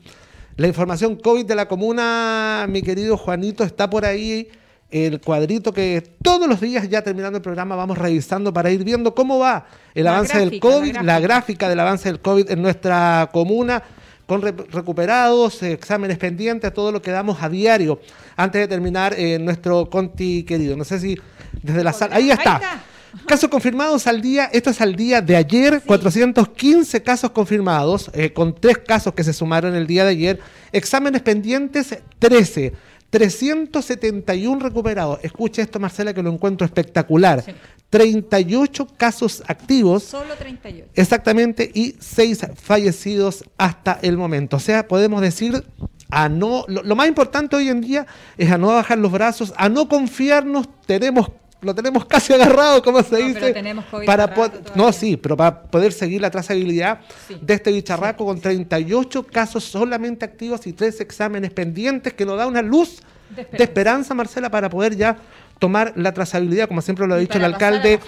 [0.56, 2.66] la información COVID de la comuna.
[2.70, 4.50] Mi querido Juanito está por ahí.
[4.90, 9.14] El cuadrito que todos los días, ya terminando el programa, vamos revisando para ir viendo
[9.14, 11.20] cómo va el La avance del gráfica, COVID, la gráfica.
[11.20, 13.84] gráfica del avance del COVID en nuestra comuna,
[14.26, 18.00] con re- recuperados, exámenes pendientes, todo lo que damos a diario
[18.38, 20.78] antes de terminar eh, nuestro Conti querido.
[20.78, 21.20] No sé si
[21.62, 22.16] desde la sala.
[22.16, 22.56] Ahí está.
[22.56, 22.84] está.
[23.26, 28.56] Casos confirmados al día, esto es al día de ayer, 415 casos confirmados, eh, con
[28.56, 30.40] tres casos que se sumaron el día de ayer.
[30.72, 32.74] Exámenes pendientes, 13.
[33.10, 35.20] 371 recuperados.
[35.24, 37.44] Escuche esto, Marcela, que lo encuentro espectacular.
[37.90, 40.04] 38 casos activos.
[40.04, 40.90] Solo 38.
[40.94, 44.58] Exactamente, y seis fallecidos hasta el momento.
[44.58, 45.64] O sea, podemos decir
[46.10, 46.66] a no.
[46.68, 48.06] Lo, lo más importante hoy en día
[48.38, 50.68] es a no bajar los brazos, a no confiarnos.
[50.86, 51.32] Tenemos,
[51.62, 53.40] lo tenemos casi agarrado, como se No, dice.
[53.40, 54.34] pero tenemos COVID para
[54.76, 57.38] no, sí, pero para poder seguir la trazabilidad Sí.
[57.42, 62.46] de este bicharraco con 38 casos solamente activos y tres exámenes pendientes que nos da
[62.48, 64.14] una luz De de esperanza.
[64.14, 65.18] Marcela, para poder ya
[65.60, 68.00] tomar la trazabilidad, como siempre lo ha dicho el alcalde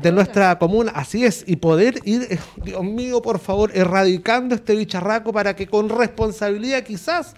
[0.00, 0.92] de nuestra comuna.
[0.94, 5.66] Así es, y poder ir, eh, Dios mío, por favor, erradicando este bicharraco para que
[5.66, 7.34] con responsabilidad quizás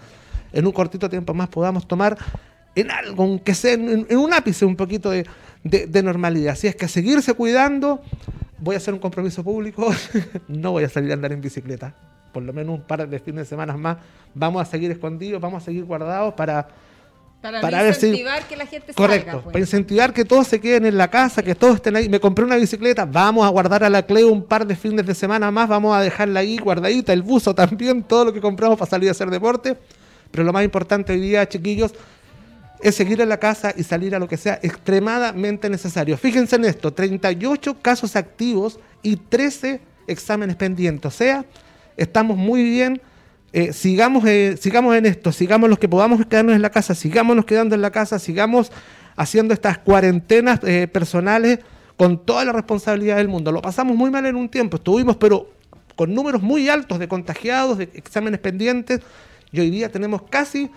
[0.53, 2.17] en un cortito tiempo más podamos tomar
[2.77, 5.25] en algo, aunque sea en, en un ápice, un poquito de,
[5.65, 6.53] de- de normalidad.
[6.53, 8.01] Así es que a seguirse cuidando,
[8.59, 9.93] voy a hacer un compromiso público,
[10.49, 11.95] no voy a salir a andar en bicicleta.
[12.33, 13.97] Por lo menos un par de fines de semana más,
[14.35, 16.69] vamos a seguir escondidos, vamos a seguir guardados para
[17.41, 19.43] Para, Para si- incentivar que la gente Correcto, salga.
[19.43, 19.53] pues.
[19.53, 22.09] para incentivar que todos se queden en la casa, que todos estén ahí.
[22.09, 25.15] Me compré una bicicleta, vamos a guardar a la Cleo un par de fines de
[25.15, 28.91] semana más, vamos a dejarla ahí guardadita, el buzo también, todo lo que compramos para
[28.91, 29.77] salir a hacer deporte.
[30.31, 31.93] Pero lo más importante hoy día, chiquillos,
[32.85, 36.17] es seguir en la casa y salir a lo que sea extremadamente necesario.
[36.17, 41.13] Fíjense en esto, 38 casos activos y 13 exámenes pendientes.
[41.13, 41.45] O sea,
[41.97, 43.01] estamos muy bien
[43.57, 47.45] eh, sigamos, eh, sigamos en esto, sigamos los que podamos quedarnos en la casa, sigámonos
[47.45, 48.73] quedando en la casa, sigamos
[49.15, 51.61] haciendo estas cuarentenas eh, personales
[51.97, 53.53] con toda la responsabilidad del mundo.
[53.53, 55.51] Lo pasamos muy mal en un tiempo, estuvimos pero
[55.95, 59.03] con números muy altos de contagiados, de exámenes pendientes,
[59.53, 60.69] y hoy día tenemos casi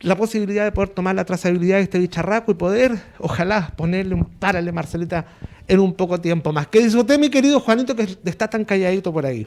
[0.00, 4.24] la posibilidad de poder tomar la trazabilidad de este bicharraco y poder, ojalá, ponerle un
[4.24, 5.26] párale, Marcelita,
[5.68, 6.66] en un poco tiempo más.
[6.68, 9.46] ¿Qué dice mi querido Juanito, que está tan calladito por ahí?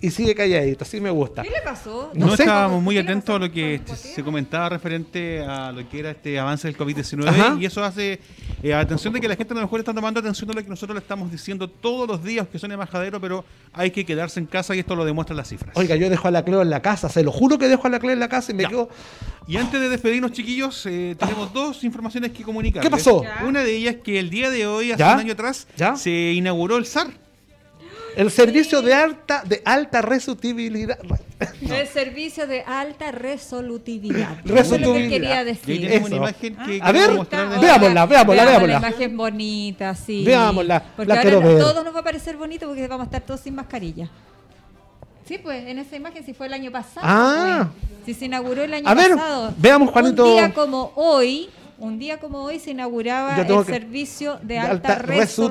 [0.00, 1.42] Y sigue calladito, así me gusta.
[1.42, 2.12] ¿Qué le pasó?
[2.14, 2.44] No, No sé.
[2.44, 6.68] estábamos muy atentos a lo que se comentaba referente a lo que era este avance
[6.68, 6.84] del Ajá.
[6.84, 8.20] COVID-19 y eso hace
[8.62, 10.68] eh, atención de que la gente a lo mejor está tomando atención a lo que
[10.68, 14.46] nosotros le estamos diciendo todos los días, que son embajadero, pero hay que quedarse en
[14.46, 15.76] casa y esto lo demuestran las cifras.
[15.76, 17.90] Oiga, yo dejo a la Cleo en la casa, se lo juro que dejo a
[17.90, 18.88] la Cleo en la casa y me quedo...
[19.48, 22.82] Y antes de despedirnos, chiquillos, eh, tenemos dos informaciones que comunicar.
[22.82, 23.24] ¿Qué pasó?
[23.46, 25.14] Una de ellas es que el día de hoy, hace ¿Ya?
[25.14, 27.08] un año atrás, se inauguró el SAR.
[28.16, 30.98] El servicio de alta, de alta resolutibilidad.
[31.60, 34.38] El servicio de alta resolutividad.
[34.44, 34.58] Resolutividad.
[34.60, 36.02] Eso es lo que quería decir.
[36.04, 37.10] una imagen que A ver,
[37.60, 38.80] veámosla, veámosla, veámosla.
[38.80, 40.24] La imagen bonita, sí.
[40.24, 41.58] Veámosla, Porque la ahora ver.
[41.58, 44.08] todos nos va a parecer bonito porque vamos a estar todos sin mascarilla.
[45.26, 47.00] Sí, pues en esa imagen sí fue el año pasado.
[47.06, 47.68] Ah.
[47.70, 47.88] pues.
[48.06, 49.52] Sí, se inauguró el año A ver, pasado.
[49.58, 50.24] veamos, Juanito.
[50.26, 54.58] Un día como hoy, un día como hoy se inauguraba el que- servicio de de
[54.58, 54.94] alta, alta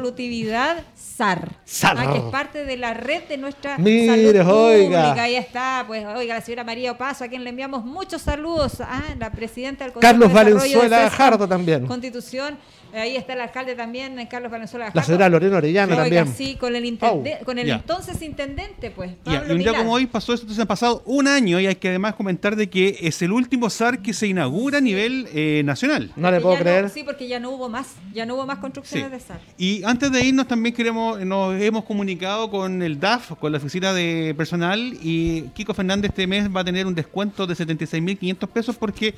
[0.02, 1.52] resolutividad SAR.
[1.66, 1.98] SAR.
[2.00, 5.04] Ah, que es parte de la red de nuestra Mire, salud oiga.
[5.04, 5.24] pública.
[5.24, 8.82] Ahí está, pues, oiga, la señora María Opaso, a quien le enviamos muchos saludos.
[8.82, 11.86] Ah, la presidenta del Consejo Carlos de de Valenzuela CESCOM, Jardo también.
[11.88, 12.58] Constitución.
[12.94, 15.06] Ahí está el alcalde también, eh, Carlos Valenzuela La Jardo.
[15.06, 16.34] señora Lorena Orellana Oiga, también.
[16.36, 17.76] sí, con el, intende- Oh, con el ya.
[17.76, 19.12] entonces intendente, pues.
[19.26, 19.76] Ya, Pablo y un día Milán.
[19.84, 22.70] como hoy pasó esto, entonces ha pasado un año y hay que además comentar de
[22.70, 26.12] que es el último SAR que se inaugura a nivel eh, nacional.
[26.18, 26.90] No le puedo no- creer.
[26.90, 29.14] sí, porque ya no hubo más, ya no hubo más construcciones Sí.
[29.14, 29.40] de SAR.
[29.58, 33.94] Y antes de irnos también queremos, nos hemos comunicado con el DAF, con la oficina
[33.94, 38.76] de personal y Kiko Fernández este mes va a tener un descuento de 76.500 pesos
[38.76, 39.14] porque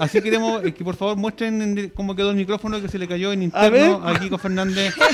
[0.00, 3.06] así queremos eh, que por favor muestren en- cómo quedó el micrófono que se le
[3.06, 4.94] cayó en A interno a, Kiko Fernández.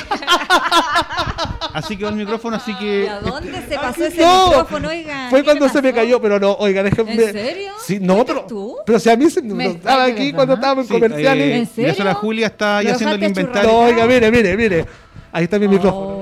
[1.75, 5.27] así quedó el micrófono, así que ¿Y a dónde se pasó ese No, micrófono, oiga?
[5.31, 7.13] Fue ¿Qué cuando se me cayó, pero no, oiga, déjenme.
[7.15, 7.73] ¿En serio?
[7.85, 8.43] Sí, no, pero.
[8.47, 8.77] tú?
[8.87, 10.35] Pero si a mí se Me estaba aquí verdad.
[10.37, 11.45] cuando estábamos en Sí, comerciales.
[11.47, 12.15] eh, ¿En y la serio?
[12.17, 13.71] Julia está ya ¿Lo haciendo el inventario.
[13.71, 14.87] No, oiga, mire, mire, mire.
[15.33, 15.71] Ahí está mi Oh.
[15.71, 16.18] micrófono.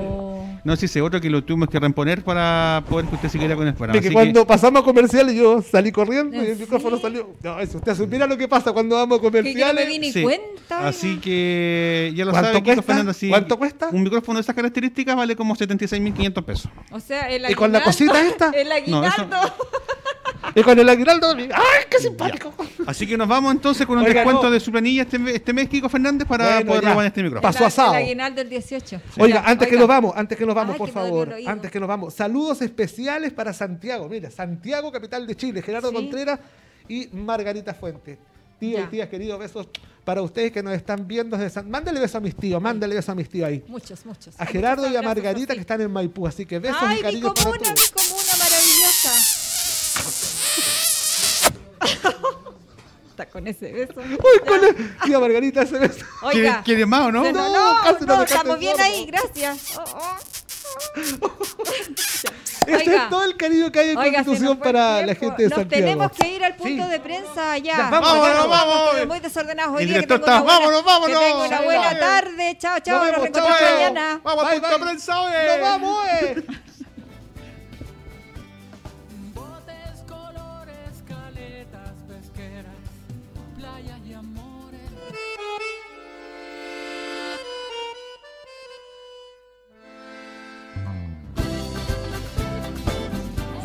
[0.67, 3.65] No, sí, ese otro que lo tuvimos que reemponer para poder que usted siguiera con
[3.65, 3.93] el programa.
[3.93, 7.29] De que Así cuando pasamos a comerciales yo salí corriendo y ¿En el micrófono salió.
[7.41, 9.87] No, eso, usted supiera lo que pasa cuando vamos a Que yo no me comerciales.
[9.87, 10.23] di ni Sí.
[10.23, 10.85] cuenta.
[10.85, 12.81] Así que ya lo ¿Cuánto sabe, cuesta?
[12.83, 13.15] Fernández.
[13.15, 13.87] así- ¿Cuánto cuesta?
[13.93, 16.69] Un micrófono de esas características vale como 76.500 pesos.
[16.91, 18.49] O sea, el ¿Y con la aguinaldo- cosita esta?
[18.53, 19.53] El No, eso- aguinaldo.
[20.55, 21.33] Y con el aguinaldo.
[21.35, 22.53] ¡Ay, qué simpático!
[22.85, 24.51] Así que nos vamos entonces con un Oiga, descuento no.
[24.51, 27.41] de su planilla este, este mes, Kiko Fernández, para Bueno, poder robar este micrófono.
[27.51, 27.93] Pasó asado.
[27.95, 29.01] El aguinaldo del 18.
[29.19, 31.87] Oiga, antes que nos vamos, antes que nos vamos, Ay, por favor, antes que nos
[31.89, 35.95] vamos, saludos especiales para Santiago, mira, Santiago, capital de Chile, Gerardo Sí.
[35.95, 36.39] Contreras
[36.87, 38.17] y Margarita Fuentes.
[38.59, 38.85] Tíos Ya.
[38.87, 39.67] y tías, queridos, besos
[40.03, 41.69] para ustedes que nos están viendo desde San...
[41.69, 43.63] Mándale besos a mis tíos, mándale besos a mis tíos ahí.
[43.67, 44.33] Muchos, muchos.
[44.39, 47.01] A Gerardo y a Margarita que están en Maipú, así que besos Ay, y mi
[47.03, 47.91] cariños para comuna, todos.
[47.93, 48.16] mi comuna
[53.09, 53.93] Está con ese beso.
[53.97, 56.05] Uy, con el- Tía Margarita, ese beso.
[56.21, 56.61] Oiga.
[56.63, 57.23] ¿Quiere más o no?
[57.23, 59.75] No, No, no, no no, estamos bien ahí, gracias.
[59.77, 60.17] Oh, oh.
[62.67, 63.03] Ese Oiga.
[63.05, 65.59] es todo el cariño que hay en Oiga, Constitución nos para la gente de Nos
[65.59, 65.85] Santiago.
[65.85, 66.89] tenemos que ir al punto Sí.
[66.89, 67.77] de prensa allá.
[67.77, 68.49] Ya, vamos, Vámonos, Estamos
[68.93, 69.07] vamos.
[69.07, 70.01] Muy desordenados hoy día.
[70.01, 71.19] Que tengo una buena, vámonos, vámonos.
[71.19, 72.57] Que tengo una buena tarde.
[72.59, 72.97] Chao, chao.
[72.97, 73.71] Nos Nos vemos, reencontramos chao.
[73.77, 74.21] mañana.
[74.23, 75.47] Vamos al punto de prensa, oye.
[75.47, 76.45] ¡Nos vamos, eh!